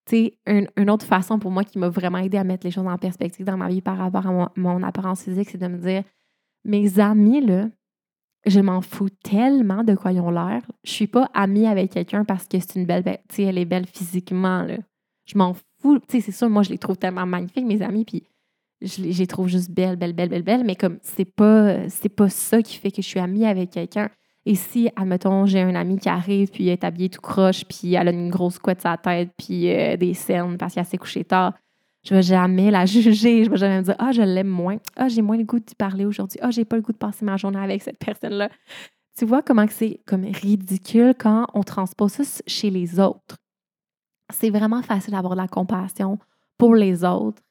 Tu 0.06 0.16
sais, 0.16 0.38
une, 0.76 0.90
autre 0.90 1.04
façon 1.04 1.38
pour 1.38 1.50
moi 1.50 1.64
qui 1.64 1.78
m'a 1.78 1.88
vraiment 1.88 2.18
aidé 2.18 2.38
à 2.38 2.44
mettre 2.44 2.66
les 2.66 2.70
choses 2.70 2.86
en 2.86 2.96
perspective 2.96 3.44
dans 3.44 3.56
ma 3.56 3.68
vie 3.68 3.82
par 3.82 3.98
rapport 3.98 4.26
à 4.26 4.32
mon, 4.32 4.48
mon 4.56 4.82
apparence 4.82 5.22
physique, 5.22 5.50
c'est 5.50 5.58
de 5.58 5.68
me 5.68 5.78
dire, 5.78 6.02
mes 6.64 6.98
amis, 6.98 7.44
là, 7.44 7.66
je 8.46 8.60
m'en 8.60 8.80
fous 8.80 9.10
tellement 9.10 9.84
de 9.84 9.94
quoi 9.94 10.12
ils 10.12 10.20
ont 10.20 10.30
l'air. 10.30 10.62
Je 10.84 10.90
suis 10.90 11.06
pas 11.06 11.28
amie 11.34 11.66
avec 11.66 11.92
quelqu'un 11.92 12.24
parce 12.24 12.46
que 12.46 12.58
c'est 12.60 12.76
une 12.76 12.86
belle, 12.86 13.04
tu 13.04 13.36
sais, 13.36 13.42
elle 13.44 13.58
est 13.58 13.64
belle 13.64 13.86
physiquement, 13.86 14.62
là. 14.62 14.76
Je 15.26 15.36
m'en 15.36 15.54
fous. 15.54 15.98
Tu 16.00 16.04
sais, 16.08 16.20
c'est 16.20 16.32
sûr, 16.32 16.48
moi, 16.48 16.62
je 16.62 16.70
les 16.70 16.78
trouve 16.78 16.96
tellement 16.96 17.26
magnifiques, 17.26 17.66
mes 17.66 17.82
amis, 17.82 18.04
puis 18.04 18.24
je 18.80 19.02
les, 19.02 19.26
trouve 19.26 19.48
juste 19.48 19.70
belles, 19.70 19.96
belles, 19.96 20.12
belles, 20.12 20.28
belles, 20.28 20.42
belles, 20.42 20.64
mais 20.64 20.76
comme 20.76 20.98
c'est 21.02 21.24
pas, 21.24 21.88
c'est 21.88 22.08
pas 22.08 22.28
ça 22.28 22.62
qui 22.62 22.76
fait 22.76 22.90
que 22.90 23.02
je 23.02 23.08
suis 23.08 23.20
amie 23.20 23.44
avec 23.44 23.70
quelqu'un. 23.70 24.08
Et 24.46 24.54
si, 24.54 24.88
admettons, 24.96 25.46
j'ai 25.46 25.60
un 25.60 25.74
ami 25.74 25.98
qui 25.98 26.08
arrive, 26.08 26.50
puis 26.50 26.68
elle 26.68 26.74
est 26.74 26.84
habillée 26.84 27.10
tout 27.10 27.20
croche, 27.20 27.64
puis 27.64 27.94
elle 27.94 28.08
a 28.08 28.12
une 28.12 28.30
grosse 28.30 28.58
couette 28.58 28.80
sur 28.80 28.90
la 28.90 28.96
tête, 28.96 29.30
puis 29.36 29.70
euh, 29.70 29.96
des 29.96 30.14
cernes 30.14 30.56
parce 30.56 30.74
qu'elle 30.74 30.86
s'est 30.86 30.96
couchée 30.96 31.24
tard, 31.24 31.52
Je 32.04 32.14
vais 32.14 32.22
jamais 32.22 32.70
la 32.70 32.86
juger. 32.86 33.44
Je 33.44 33.50
vais 33.50 33.56
jamais 33.56 33.78
me 33.78 33.84
dire 33.84 33.96
Ah, 33.98 34.12
je 34.12 34.22
l'aime 34.22 34.48
moins. 34.48 34.78
Ah, 34.96 35.08
j'ai 35.08 35.22
moins 35.22 35.36
le 35.36 35.44
goût 35.44 35.58
d'y 35.58 35.74
parler 35.74 36.04
aujourd'hui. 36.04 36.38
Ah, 36.42 36.50
j'ai 36.50 36.64
pas 36.64 36.76
le 36.76 36.82
goût 36.82 36.92
de 36.92 36.98
passer 36.98 37.24
ma 37.24 37.36
journée 37.36 37.58
avec 37.58 37.82
cette 37.82 37.98
personne-là. 37.98 38.50
Tu 39.16 39.24
vois 39.24 39.42
comment 39.42 39.66
c'est 39.68 40.00
comme 40.06 40.24
ridicule 40.24 41.14
quand 41.18 41.46
on 41.54 41.62
transpose 41.62 42.12
ça 42.12 42.42
chez 42.46 42.70
les 42.70 43.00
autres. 43.00 43.36
C'est 44.32 44.50
vraiment 44.50 44.82
facile 44.82 45.14
d'avoir 45.14 45.32
de 45.32 45.40
la 45.40 45.48
compassion 45.48 46.18
pour 46.56 46.74
les 46.74 47.02
autres, 47.04 47.42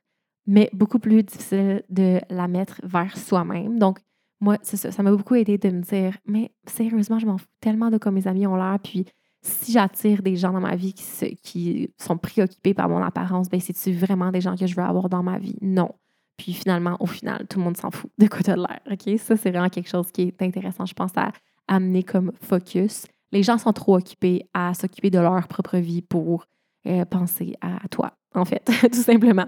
mais 0.46 0.70
beaucoup 0.74 1.00
plus 1.00 1.24
difficile 1.24 1.84
de 1.90 2.22
la 2.30 2.48
mettre 2.48 2.80
vers 2.84 3.18
soi-même. 3.18 3.80
Donc, 3.80 4.00
moi, 4.40 4.58
ça. 4.62 4.92
Ça 4.92 5.04
m'a 5.04 5.12
beaucoup 5.12 5.36
aidé 5.36 5.58
de 5.58 5.70
me 5.70 5.82
dire, 5.82 6.18
mais 6.26 6.52
sérieusement, 6.68 7.20
je 7.20 7.26
m'en 7.26 7.38
fous 7.38 7.48
tellement 7.60 7.90
de 7.90 7.98
comme 7.98 8.14
mes 8.14 8.28
amis 8.28 8.48
ont 8.48 8.56
l'air. 8.56 8.78
Puis, 8.84 9.06
si 9.48 9.72
j'attire 9.72 10.22
des 10.22 10.36
gens 10.36 10.52
dans 10.52 10.60
ma 10.60 10.76
vie 10.76 10.94
qui, 10.94 11.90
sont 11.98 12.18
préoccupés 12.18 12.74
par 12.74 12.90
mon 12.90 13.02
apparence, 13.02 13.50
ben 13.50 13.60
c'est-tu 13.60 13.94
vraiment 13.94 14.32
des 14.32 14.42
gens 14.42 14.56
que 14.56 14.68
je 14.68 14.76
veux 14.76 14.84
avoir 14.84 15.10
dans 15.10 15.24
ma 15.24 15.40
vie? 15.40 15.56
Non. 15.62 15.90
Puis 16.38 16.54
finalement, 16.54 16.98
au 17.00 17.08
final, 17.08 17.48
tout 17.48 17.58
le 17.58 17.66
monde 17.66 17.78
s'en 17.78 17.90
fout 17.90 18.12
de 18.18 18.28
quoi 18.28 18.42
as 18.48 18.56
l'air. 18.56 19.20
Ça, 19.20 19.38
c'est 19.38 19.50
vraiment 19.50 19.70
quelque 19.70 19.90
chose 19.90 20.12
qui 20.12 20.24
est 20.24 20.42
intéressant, 20.42 20.86
je 20.86 20.94
pense, 20.94 21.12
à 21.16 21.32
amener 21.68 22.04
comme 22.04 22.32
focus. 22.42 23.06
Les 23.32 23.44
gens 23.44 23.58
sont 23.58 23.74
trop 23.74 23.98
occupés 23.98 24.46
à 24.54 24.74
s'occuper 24.74 25.10
de 25.10 25.20
leur 25.20 25.48
propre 25.48 25.78
vie 25.78 26.02
pour 26.02 26.46
euh, 26.86 27.06
penser 27.06 27.56
à 27.62 27.88
toi, 27.90 28.14
en 28.36 28.46
fait, 28.46 28.70
tout 28.92 29.02
simplement. 29.02 29.48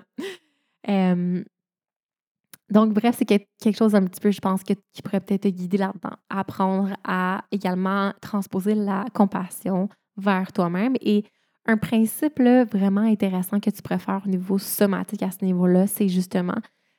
Donc, 2.69 2.93
bref, 2.93 3.15
c'est 3.17 3.25
quelque 3.25 3.77
chose 3.77 3.95
un 3.95 4.05
petit 4.05 4.19
peu, 4.19 4.31
je 4.31 4.39
pense, 4.39 4.61
qui 4.63 4.75
pourrait 5.03 5.19
peut-être 5.19 5.43
te 5.43 5.47
guider 5.47 5.77
là-dedans. 5.77 6.15
Apprendre 6.29 6.95
à 7.03 7.43
également 7.51 8.13
transposer 8.21 8.75
la 8.75 9.05
compassion 9.13 9.89
vers 10.17 10.51
toi-même. 10.51 10.95
Et 11.01 11.23
un 11.65 11.77
principe 11.77 12.39
vraiment 12.39 13.01
intéressant 13.01 13.59
que 13.59 13.69
tu 13.69 13.81
préfères 13.81 14.21
au 14.25 14.29
niveau 14.29 14.57
somatique 14.57 15.23
à 15.23 15.31
ce 15.31 15.43
niveau-là, 15.43 15.87
c'est 15.87 16.09
justement 16.09 16.57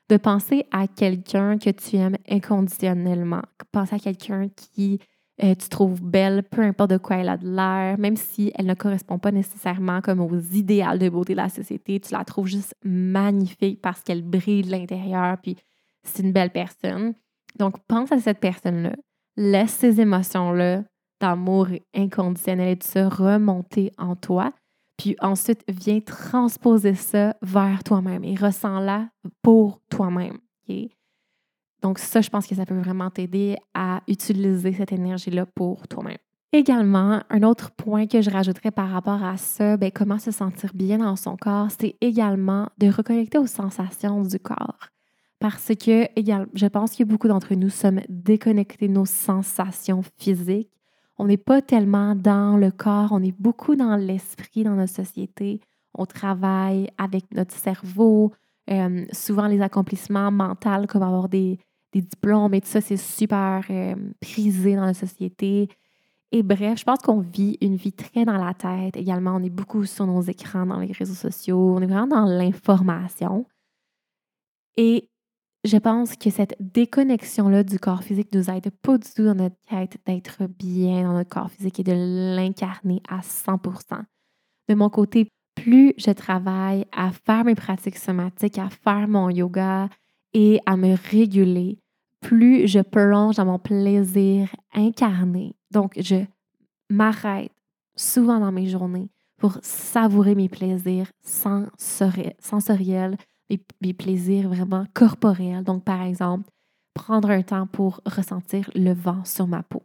de 0.09 0.17
penser 0.17 0.67
à 0.73 0.89
quelqu'un 0.89 1.57
que 1.57 1.71
tu 1.71 1.97
aimes 1.97 2.17
inconditionnellement. 2.29 3.43
Penser 3.71 3.95
à 3.95 3.99
quelqu'un 3.99 4.49
qui 4.49 4.99
euh, 5.43 5.55
tu 5.55 5.69
trouves 5.69 6.03
belle, 6.03 6.43
peu 6.43 6.63
importe 6.63 6.91
de 6.91 6.97
quoi 6.99 7.17
elle 7.17 7.29
a 7.29 7.37
de 7.37 7.49
l'air, 7.49 7.99
même 7.99 8.17
si 8.17 8.53
elle 8.57 8.67
ne 8.67 8.75
correspond 8.75 9.19
pas 9.19 9.33
nécessairement 9.33 10.01
comme 10.01 10.21
aux 10.21 10.37
idéaux 10.37 10.99
de 10.99 11.09
beauté 11.09 11.33
de 11.33 11.39
la 11.39 11.49
société, 11.49 11.99
tu 12.01 12.13
la 12.13 12.25
trouves 12.25 12.47
juste 12.47 12.75
magnifique 12.85 13.81
parce 13.81 14.03
qu'elle 14.03 14.23
brille 14.23 14.63
de 14.63 14.71
l'intérieur, 14.71 15.39
puis 15.43 15.57
c'est 16.03 16.23
une 16.23 16.33
belle 16.33 16.51
personne. 16.51 17.15
Donc, 17.59 17.77
pense 17.89 18.13
à 18.13 18.19
cette 18.19 18.39
personne-là, 18.39 18.93
laisse 19.37 19.71
ces 19.71 20.01
émotions-là 20.01 20.85
d'amour 21.21 21.69
inconditionnel 21.95 22.69
et 22.69 22.77
de 22.77 22.83
se 22.83 22.99
remonter 22.99 23.93
en 23.99 24.17
toi, 24.17 24.53
puis 24.97 25.17
ensuite, 25.21 25.65
viens 25.69 26.01
transposer 26.01 26.95
ça 26.95 27.35
vers 27.41 27.83
toi-même 27.83 28.25
et 28.25 28.35
ressens-la 28.35 29.09
pour 29.43 29.81
toi-même. 29.89 30.39
Donc 31.83 31.99
ça, 31.99 32.21
je 32.21 32.31
pense 32.31 32.47
que 32.47 32.55
ça 32.55 32.67
peut 32.67 32.79
vraiment 32.79 33.11
t'aider 33.11 33.57
à 33.75 34.03
utiliser 34.07 34.73
cette 34.73 34.93
énergie-là 34.93 35.47
pour 35.47 35.89
toi-même. 35.89 36.19
Également, 36.53 37.21
un 37.31 37.43
autre 37.45 37.71
point 37.71 38.09
que 38.09 38.21
je 38.21 38.29
rajouterais 38.29 38.73
par 38.73 38.91
rapport 38.91 39.23
à 39.23 39.37
ça, 39.37 39.77
bien, 39.77 39.91
comment 39.91 40.19
se 40.19 40.33
sentir 40.33 40.73
bien 40.75 40.99
dans 40.99 41.15
son 41.15 41.37
corps, 41.37 41.69
c'est 41.79 41.97
également 42.01 42.69
de 42.79 42.89
reconnecter 42.89 43.39
aux 43.39 43.47
sensations 43.47 44.23
du 44.23 44.39
corps. 44.41 44.89
Parce 45.39 45.69
que 45.77 46.09
je 46.17 46.67
pense 46.67 46.97
que 46.97 47.05
beaucoup 47.05 47.29
d'entre 47.29 47.55
nous 47.55 47.71
sommes 47.71 48.01
déconnectés 48.09 48.89
de 48.89 48.93
nos 48.93 49.07
sensations 49.07 50.03
physiques. 50.19 50.71
On 51.19 51.27
n'est 51.27 51.37
pas 51.37 51.63
tellement 51.63 52.15
dans 52.17 52.57
le 52.57 52.71
corps, 52.73 53.11
on 53.13 53.23
est 53.23 53.39
beaucoup 53.39 53.77
dans 53.77 53.95
l'esprit 53.95 54.65
dans 54.65 54.75
notre 54.75 54.93
société. 54.93 55.61
On 55.95 56.05
travaille 56.05 56.89
avec 56.99 57.33
notre 57.33 57.55
cerveau. 57.55 58.33
Euh, 58.71 59.05
souvent, 59.13 59.47
les 59.47 59.61
accomplissements 59.61 60.31
mentaux, 60.31 60.87
comme 60.89 61.03
avoir 61.03 61.29
des, 61.29 61.59
des 61.93 62.03
diplômes 62.03 62.55
et 62.55 62.61
tout 62.61 62.69
ça, 62.69 62.81
c'est 62.81 62.97
super 62.97 63.65
euh, 63.71 63.95
prisé 64.21 64.77
dans 64.77 64.87
la 64.87 64.95
société. 64.95 65.69
Et 66.33 66.43
bref, 66.43 66.79
je 66.79 66.85
pense 66.85 67.01
qu'on 67.01 67.21
vit 67.21 67.59
une 67.61 67.77
vie 67.77 67.93
très 67.93 68.25
dans 68.25 68.37
la 68.37 68.55
tête. 68.55 68.97
Également, 68.97 69.35
on 69.35 69.43
est 69.43 69.51
beaucoup 69.51 69.85
sur 69.85 70.07
nos 70.07 70.23
écrans, 70.23 70.67
dans 70.67 70.79
les 70.79 70.93
réseaux 70.93 71.15
sociaux. 71.15 71.75
On 71.77 71.81
est 71.81 71.87
vraiment 71.87 72.07
dans 72.07 72.25
l'information. 72.25 73.47
Et 74.77 75.09
je 75.65 75.77
pense 75.77 76.17
que 76.17 76.31
cette 76.31 76.57
déconnexion-là 76.61 77.65
du 77.65 77.79
corps 77.79 78.03
physique 78.03 78.33
nous 78.33 78.49
aide 78.49 78.71
pas 78.83 78.97
du 78.97 79.09
tout 79.15 79.25
dans 79.25 79.35
notre 79.35 79.57
quête 79.69 79.99
d'être 80.07 80.47
bien 80.47 81.03
dans 81.03 81.13
notre 81.13 81.29
corps 81.29 81.51
physique 81.51 81.81
et 81.81 81.85
de 81.85 81.93
l'incarner 82.37 83.03
à 83.09 83.19
100% 83.21 84.05
De 84.69 84.75
mon 84.75 84.89
côté, 84.89 85.29
plus 85.57 85.93
je 85.99 86.13
travaille 86.13 86.87
à 86.93 87.11
faire 87.11 87.45
mes 87.45 87.55
pratiques 87.55 87.99
somatiques, 87.99 88.59
à 88.59 88.71
faire 88.71 89.07
mon 89.09 89.29
yoga, 89.29 89.89
et 90.33 90.61
à 90.67 90.77
me 90.77 90.97
réguler, 91.11 91.79
plus 92.21 92.69
je 92.69 92.81
plonge 92.81 93.37
dans 93.37 93.47
mon 93.47 93.59
plaisir 93.59 94.55
incarné. 94.73 95.55
Donc, 95.71 95.95
je 95.99 96.25
m'arrête 96.89 97.53
souvent 97.97 98.41
dans 98.41 98.53
mes 98.53 98.67
journées 98.67 99.11
pour 99.39 99.59
savourer 99.63 100.35
mes 100.35 100.49
plaisirs 100.49 101.11
sensoriels, 101.23 103.17
mes, 103.81 103.95
plaisirs 103.95 104.49
vraiment 104.49 104.87
corporels. 104.95 105.65
Donc, 105.65 105.85
par 105.85 106.03
exemple, 106.03 106.51
prendre 106.95 107.31
un 107.31 107.43
temps 107.43 107.67
pour 107.67 108.01
ressentir 108.05 108.71
le 108.75 108.93
vent 108.93 109.25
sur 109.25 109.47
ma 109.47 109.63
peau. 109.63 109.83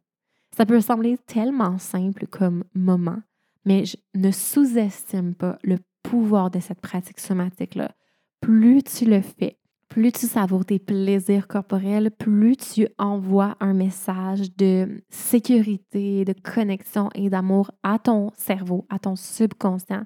Ça 0.55 0.65
peut 0.65 0.81
sembler 0.81 1.17
tellement 1.25 1.77
simple 1.77 2.27
comme 2.27 2.63
moment, 2.73 3.21
mais 3.65 3.85
je 3.85 3.97
ne 4.13 4.31
sous-estime 4.31 5.35
pas 5.35 5.57
le 5.63 5.77
pouvoir 6.03 6.51
de 6.51 6.59
cette 6.59 6.81
pratique 6.81 7.19
somatique-là. 7.19 7.91
Plus 8.41 8.83
tu 8.83 9.05
le 9.05 9.21
fais, 9.21 9.57
plus 9.95 10.11
tu 10.11 10.25
savoures 10.25 10.65
tes 10.65 10.77
plaisirs 10.77 11.47
corporels, 11.47 12.11
plus 12.11 12.57
tu 12.57 12.85
envoies 12.97 13.55
un 13.61 13.71
message 13.71 14.53
de 14.57 15.01
sécurité, 15.09 16.25
de 16.25 16.33
connexion 16.33 17.09
et 17.15 17.29
d'amour 17.29 17.71
à 17.81 17.97
ton 17.97 18.29
cerveau, 18.35 18.85
à 18.89 18.99
ton 18.99 19.15
subconscient. 19.15 20.03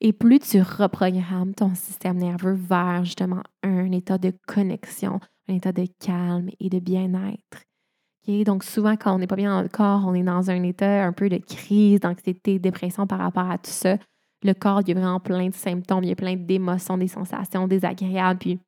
Et 0.00 0.12
plus 0.12 0.38
tu 0.38 0.62
reprogrammes 0.62 1.56
ton 1.56 1.74
système 1.74 2.18
nerveux 2.18 2.52
vers 2.52 3.04
justement 3.04 3.42
un 3.64 3.90
état 3.90 4.16
de 4.16 4.32
connexion, 4.46 5.18
un 5.48 5.54
état 5.54 5.72
de 5.72 5.88
calme 5.98 6.50
et 6.60 6.68
de 6.68 6.78
bien-être. 6.78 8.44
Donc 8.44 8.62
souvent, 8.62 8.94
quand 8.94 9.12
on 9.12 9.18
n'est 9.18 9.26
pas 9.26 9.34
bien 9.34 9.56
dans 9.56 9.62
le 9.62 9.68
corps, 9.68 10.04
on 10.06 10.14
est 10.14 10.22
dans 10.22 10.50
un 10.50 10.62
état 10.62 11.04
un 11.04 11.12
peu 11.12 11.28
de 11.28 11.38
crise, 11.38 11.98
d'anxiété, 11.98 12.60
dépression 12.60 13.08
par 13.08 13.18
rapport 13.18 13.50
à 13.50 13.58
tout 13.58 13.72
ça. 13.72 13.96
Le 14.44 14.52
corps, 14.52 14.82
il 14.86 14.96
a 14.96 15.00
vraiment 15.00 15.18
plein 15.18 15.48
de 15.48 15.54
symptômes, 15.54 16.04
il 16.04 16.10
y 16.10 16.12
a 16.12 16.16
plein 16.16 16.36
d'émotions, 16.36 16.96
des 16.96 17.08
sensations 17.08 17.66
désagréables. 17.66 18.38
Puis 18.38 18.60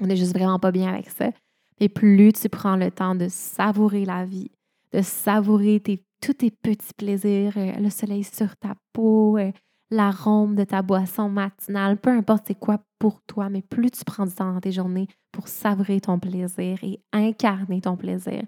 on 0.00 0.06
n'est 0.06 0.16
juste 0.16 0.34
vraiment 0.34 0.58
pas 0.58 0.72
bien 0.72 0.92
avec 0.92 1.08
ça. 1.10 1.30
Et 1.78 1.88
plus 1.88 2.32
tu 2.32 2.48
prends 2.48 2.76
le 2.76 2.90
temps 2.90 3.14
de 3.14 3.28
savourer 3.28 4.04
la 4.04 4.24
vie, 4.24 4.50
de 4.92 5.02
savourer 5.02 5.82
tous 6.20 6.34
tes 6.34 6.50
petits 6.50 6.94
plaisirs, 6.96 7.52
euh, 7.56 7.72
le 7.74 7.90
soleil 7.90 8.24
sur 8.24 8.56
ta 8.56 8.74
peau, 8.92 9.36
euh, 9.38 9.52
l'arôme 9.90 10.54
de 10.54 10.64
ta 10.64 10.82
boisson 10.82 11.28
matinale, 11.28 11.98
peu 11.98 12.10
importe 12.10 12.44
c'est 12.48 12.58
quoi 12.58 12.80
pour 12.98 13.20
toi, 13.22 13.48
mais 13.50 13.62
plus 13.62 13.90
tu 13.90 14.04
prends 14.04 14.26
du 14.26 14.34
temps 14.34 14.52
dans 14.52 14.60
tes 14.60 14.72
journées 14.72 15.06
pour 15.32 15.48
savourer 15.48 16.00
ton 16.00 16.18
plaisir 16.18 16.78
et 16.82 17.00
incarner 17.12 17.80
ton 17.80 17.96
plaisir, 17.96 18.42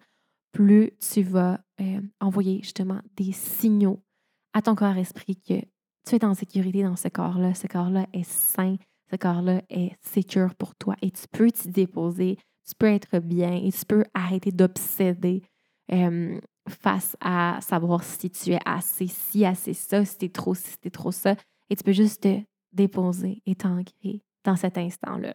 plus 0.53 0.93
tu 0.99 1.23
vas 1.23 1.61
euh, 1.81 2.01
envoyer 2.21 2.61
justement 2.63 3.01
des 3.17 3.33
signaux 3.33 4.01
à 4.55 4.63
ton 4.63 4.75
corps-esprit 4.75 5.37
que 5.37 5.61
tu 6.07 6.17
es 6.17 6.25
en 6.25 6.35
sécurité 6.35 6.83
dans 6.83 6.97
ce 6.97 7.09
corps-là, 7.09 7.55
ce 7.55 7.67
corps-là 7.67 8.07
est 8.13 8.29
sain, 8.29 8.77
ce 9.11 9.17
corps-là 9.17 9.63
est 9.71 9.93
sécure 10.01 10.55
pour 10.55 10.75
toi 10.75 10.95
et 11.03 11.11
tu 11.11 11.23
peux 11.31 11.51
t'y 11.51 11.69
déposer, 11.69 12.39
tu 12.67 12.75
peux 12.79 12.87
être 12.87 13.19
bien 13.19 13.55
et 13.55 13.73
tu 13.73 13.85
peux 13.87 14.05
arrêter 14.15 14.51
d'obséder 14.51 15.43
face 16.69 17.17
à 17.21 17.59
savoir 17.61 18.05
si 18.05 18.31
tu 18.31 18.51
es 18.53 18.61
assez 18.65 19.07
ci, 19.07 19.45
assez 19.45 19.73
ça, 19.73 20.05
si 20.05 20.17
es 20.23 20.29
trop 20.29 20.55
ci, 20.55 20.71
si 20.71 20.79
t'es 20.79 20.91
trop 20.91 21.13
ça. 21.13 21.35
Et 21.71 21.77
tu 21.77 21.85
peux 21.85 21.93
juste 21.93 22.23
te 22.23 22.41
déposer 22.73 23.43
et 23.47 23.55
t'ancrer 23.55 24.23
dans 24.45 24.57
cet 24.57 24.79
instant-là. 24.79 25.35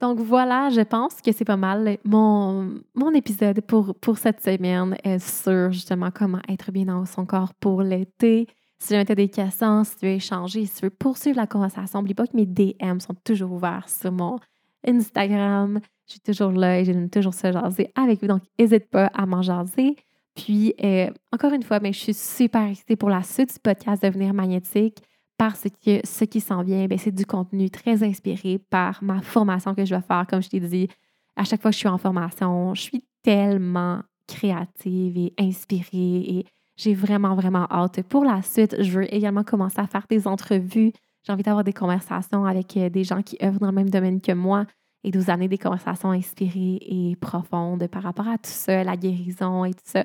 Donc 0.00 0.18
voilà, 0.18 0.68
je 0.68 0.82
pense 0.82 1.22
que 1.22 1.32
c'est 1.32 1.46
pas 1.46 1.56
mal 1.56 1.96
mon, 2.04 2.82
mon 2.94 3.14
épisode 3.14 3.62
pour, 3.62 3.94
pour 3.94 4.18
cette 4.18 4.42
semaine 4.42 4.94
euh, 5.06 5.18
sur 5.18 5.72
justement 5.72 6.10
comment 6.10 6.40
être 6.48 6.70
bien 6.70 6.84
dans 6.84 7.06
son 7.06 7.24
corps 7.24 7.54
pour 7.54 7.82
l'été. 7.82 8.46
Si 8.78 8.90
jamais 8.90 9.04
tu 9.04 9.12
as 9.12 9.16
des 9.16 9.28
questions, 9.28 9.84
si 9.84 9.96
tu 9.96 10.06
veux 10.06 10.12
échanger, 10.12 10.66
si 10.66 10.76
tu 10.76 10.86
veux 10.86 10.90
poursuivre 10.90 11.36
la 11.36 11.46
conversation, 11.46 12.00
n'oublie 12.00 12.14
pas 12.14 12.26
que 12.26 12.36
mes 12.36 12.46
DM 12.46 12.98
sont 13.00 13.14
toujours 13.24 13.52
ouverts 13.52 13.88
sur 13.88 14.12
mon 14.12 14.38
Instagram. 14.86 15.80
Je 16.06 16.12
suis 16.12 16.20
toujours 16.20 16.52
là 16.52 16.80
et 16.80 16.84
j'aime 16.84 17.10
toujours 17.10 17.34
se 17.34 17.50
jaser 17.50 17.90
avec 17.94 18.20
vous. 18.20 18.28
Donc, 18.28 18.42
n'hésite 18.58 18.88
pas 18.90 19.06
à 19.14 19.26
m'en 19.26 19.42
jaser. 19.42 19.96
Puis, 20.34 20.74
euh, 20.84 21.10
encore 21.32 21.52
une 21.52 21.62
fois, 21.62 21.80
ben, 21.80 21.92
je 21.92 21.98
suis 21.98 22.14
super 22.14 22.68
excitée 22.68 22.96
pour 22.96 23.08
la 23.08 23.22
suite 23.22 23.54
du 23.54 23.58
podcast 23.58 24.02
Devenir 24.02 24.34
magnétique 24.34 24.98
parce 25.38 25.64
que 25.84 26.00
ce 26.04 26.24
qui 26.24 26.40
s'en 26.40 26.62
vient, 26.62 26.86
ben, 26.86 26.98
c'est 26.98 27.14
du 27.14 27.26
contenu 27.26 27.70
très 27.70 28.02
inspiré 28.02 28.58
par 28.58 29.02
ma 29.02 29.22
formation 29.22 29.74
que 29.74 29.84
je 29.84 29.94
vais 29.94 30.02
faire. 30.02 30.26
Comme 30.28 30.42
je 30.42 30.50
t'ai 30.50 30.60
dit, 30.60 30.88
à 31.34 31.44
chaque 31.44 31.62
fois 31.62 31.70
que 31.70 31.74
je 31.74 31.80
suis 31.80 31.88
en 31.88 31.98
formation, 31.98 32.74
je 32.74 32.82
suis 32.82 33.04
tellement 33.22 34.00
créative 34.26 35.16
et 35.16 35.34
inspirée 35.38 35.88
et 35.92 36.46
j'ai 36.76 36.94
vraiment, 36.94 37.34
vraiment 37.34 37.66
hâte. 37.70 38.02
Pour 38.02 38.24
la 38.24 38.42
suite, 38.42 38.76
je 38.82 38.90
veux 38.90 39.14
également 39.14 39.44
commencer 39.44 39.80
à 39.80 39.86
faire 39.86 40.06
des 40.08 40.26
entrevues. 40.26 40.92
J'ai 41.24 41.32
envie 41.32 41.42
d'avoir 41.42 41.64
des 41.64 41.72
conversations 41.72 42.44
avec 42.44 42.76
euh, 42.76 42.88
des 42.88 43.04
gens 43.04 43.22
qui 43.22 43.36
œuvrent 43.42 43.60
dans 43.60 43.68
le 43.68 43.72
même 43.72 43.90
domaine 43.90 44.20
que 44.20 44.32
moi 44.32 44.66
et 45.02 45.10
de 45.10 45.18
vous 45.18 45.30
amener 45.30 45.48
des 45.48 45.58
conversations 45.58 46.10
inspirées 46.10 46.78
et 46.80 47.16
profondes 47.20 47.86
par 47.88 48.02
rapport 48.02 48.28
à 48.28 48.38
tout 48.38 48.50
ça, 48.50 48.84
la 48.84 48.96
guérison 48.96 49.64
et 49.64 49.72
tout 49.72 49.80
ça. 49.84 50.04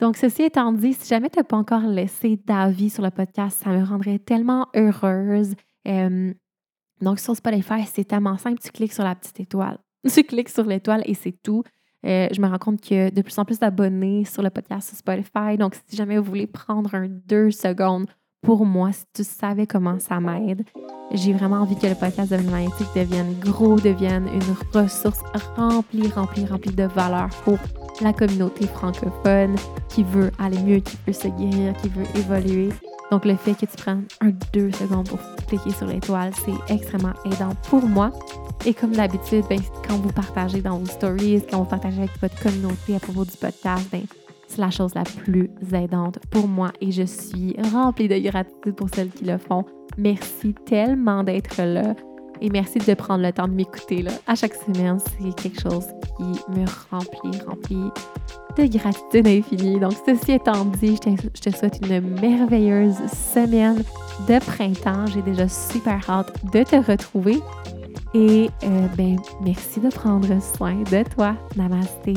Donc, 0.00 0.16
ceci 0.16 0.42
étant 0.42 0.72
dit, 0.72 0.92
si 0.92 1.08
jamais 1.08 1.30
tu 1.30 1.38
n'as 1.38 1.44
pas 1.44 1.56
encore 1.56 1.86
laissé 1.86 2.36
d'avis 2.44 2.90
sur 2.90 3.02
le 3.02 3.10
podcast, 3.10 3.62
ça 3.62 3.70
me 3.70 3.82
rendrait 3.82 4.18
tellement 4.18 4.68
heureuse. 4.74 5.54
donc, 7.00 7.18
sur 7.18 7.34
Spotify, 7.34 7.86
c'est 7.86 8.04
tellement 8.04 8.36
simple, 8.36 8.60
tu 8.60 8.70
cliques 8.70 8.92
sur 8.92 9.04
la 9.04 9.14
petite 9.14 9.40
étoile. 9.40 9.78
Tu 10.14 10.22
cliques 10.22 10.50
sur 10.50 10.64
l'étoile 10.64 11.02
et 11.06 11.14
c'est 11.14 11.32
tout. 11.42 11.64
Euh, 12.06 12.28
je 12.30 12.40
me 12.40 12.46
rends 12.46 12.58
compte 12.58 12.92
a 12.92 13.10
de 13.10 13.22
plus 13.22 13.38
en 13.38 13.44
plus 13.44 13.58
d'abonnés 13.58 14.24
sur 14.24 14.42
le 14.42 14.50
podcast 14.50 14.88
sur 14.88 14.96
Spotify. 14.96 15.56
Donc, 15.58 15.74
si 15.88 15.96
jamais 15.96 16.18
vous 16.18 16.24
voulez 16.24 16.46
prendre 16.46 16.94
un 16.94 17.08
deux 17.08 17.50
secondes 17.50 18.06
pour 18.42 18.64
moi, 18.64 18.92
si 18.92 19.04
tu 19.12 19.24
savais 19.24 19.66
comment 19.66 19.98
ça 19.98 20.20
m'aide, 20.20 20.62
j'ai 21.12 21.32
vraiment 21.32 21.56
envie 21.56 21.76
que 21.76 21.86
le 21.86 21.96
podcast 21.96 22.30
de 22.30 22.36
magnétique 22.48 22.86
devienne 22.94 23.34
gros, 23.40 23.80
devienne 23.80 24.28
une 24.28 24.80
ressource 24.80 25.20
remplie, 25.56 26.08
remplie, 26.08 26.46
remplie 26.46 26.72
de 26.72 26.84
valeur 26.84 27.28
pour 27.44 27.58
la 28.00 28.12
communauté 28.12 28.66
francophone 28.68 29.56
qui 29.88 30.04
veut 30.04 30.30
aller 30.38 30.62
mieux, 30.62 30.78
qui 30.78 30.96
veut 31.06 31.12
se 31.12 31.26
guérir, 31.28 31.74
qui 31.78 31.88
veut 31.88 32.06
évoluer. 32.14 32.68
Donc, 33.10 33.24
le 33.24 33.36
fait 33.36 33.54
que 33.54 33.66
tu 33.66 33.76
prennes 33.76 34.04
un 34.20 34.30
deux 34.52 34.70
secondes 34.72 35.08
pour 35.08 35.18
cliquer 35.46 35.70
sur 35.70 35.86
l'étoile, 35.86 36.32
c'est 36.44 36.74
extrêmement 36.74 37.14
aidant 37.24 37.54
pour 37.68 37.82
moi. 37.82 38.12
Et 38.64 38.74
comme 38.74 38.92
d'habitude, 38.92 39.44
ben, 39.48 39.60
quand 39.86 39.96
vous 39.98 40.12
partagez 40.12 40.60
dans 40.60 40.78
vos 40.78 40.86
stories, 40.86 41.42
quand 41.50 41.58
vous 41.58 41.68
partagez 41.68 41.98
avec 41.98 42.20
votre 42.20 42.40
communauté 42.40 42.96
à 42.96 43.00
propos 43.00 43.24
du 43.24 43.36
podcast, 43.36 43.86
ben, 43.92 44.02
c'est 44.48 44.60
la 44.60 44.70
chose 44.70 44.94
la 44.94 45.04
plus 45.04 45.50
aidante 45.72 46.18
pour 46.30 46.48
moi 46.48 46.72
et 46.80 46.92
je 46.92 47.02
suis 47.02 47.56
remplie 47.72 48.08
de 48.08 48.18
gratitude 48.18 48.74
pour 48.74 48.88
celles 48.94 49.10
qui 49.10 49.24
le 49.24 49.38
font. 49.38 49.64
Merci 49.98 50.54
tellement 50.64 51.22
d'être 51.22 51.62
là 51.62 51.94
et 52.40 52.50
merci 52.50 52.78
de 52.78 52.94
prendre 52.94 53.24
le 53.24 53.32
temps 53.32 53.48
de 53.48 53.54
m'écouter. 53.54 54.04
À 54.26 54.34
chaque 54.34 54.54
semaine, 54.54 54.98
c'est 54.98 55.34
quelque 55.34 55.60
chose 55.60 55.86
qui 56.16 56.24
me 56.52 56.64
remplit, 56.90 57.40
remplit 57.46 57.90
de 58.56 58.78
gratitude 58.78 59.26
infinie. 59.26 59.80
Donc, 59.80 59.92
ceci 60.06 60.32
étant 60.32 60.64
dit, 60.64 60.98
je 61.04 61.50
te, 61.50 61.56
souhaite 61.56 61.78
une 61.82 62.00
merveilleuse 62.20 62.96
semaine 63.34 63.82
de 64.28 64.38
printemps. 64.38 65.06
J'ai 65.06 65.22
déjà 65.22 65.48
super 65.48 66.00
hâte 66.08 66.32
de 66.52 66.62
te 66.62 66.76
retrouver. 66.76 67.38
Et 68.14 68.50
euh, 68.62 68.86
ben, 68.96 69.16
merci 69.42 69.80
de 69.80 69.88
prendre 69.88 70.40
soin 70.40 70.74
de 70.74 71.02
toi. 71.14 71.36
Namasté. 71.56 72.14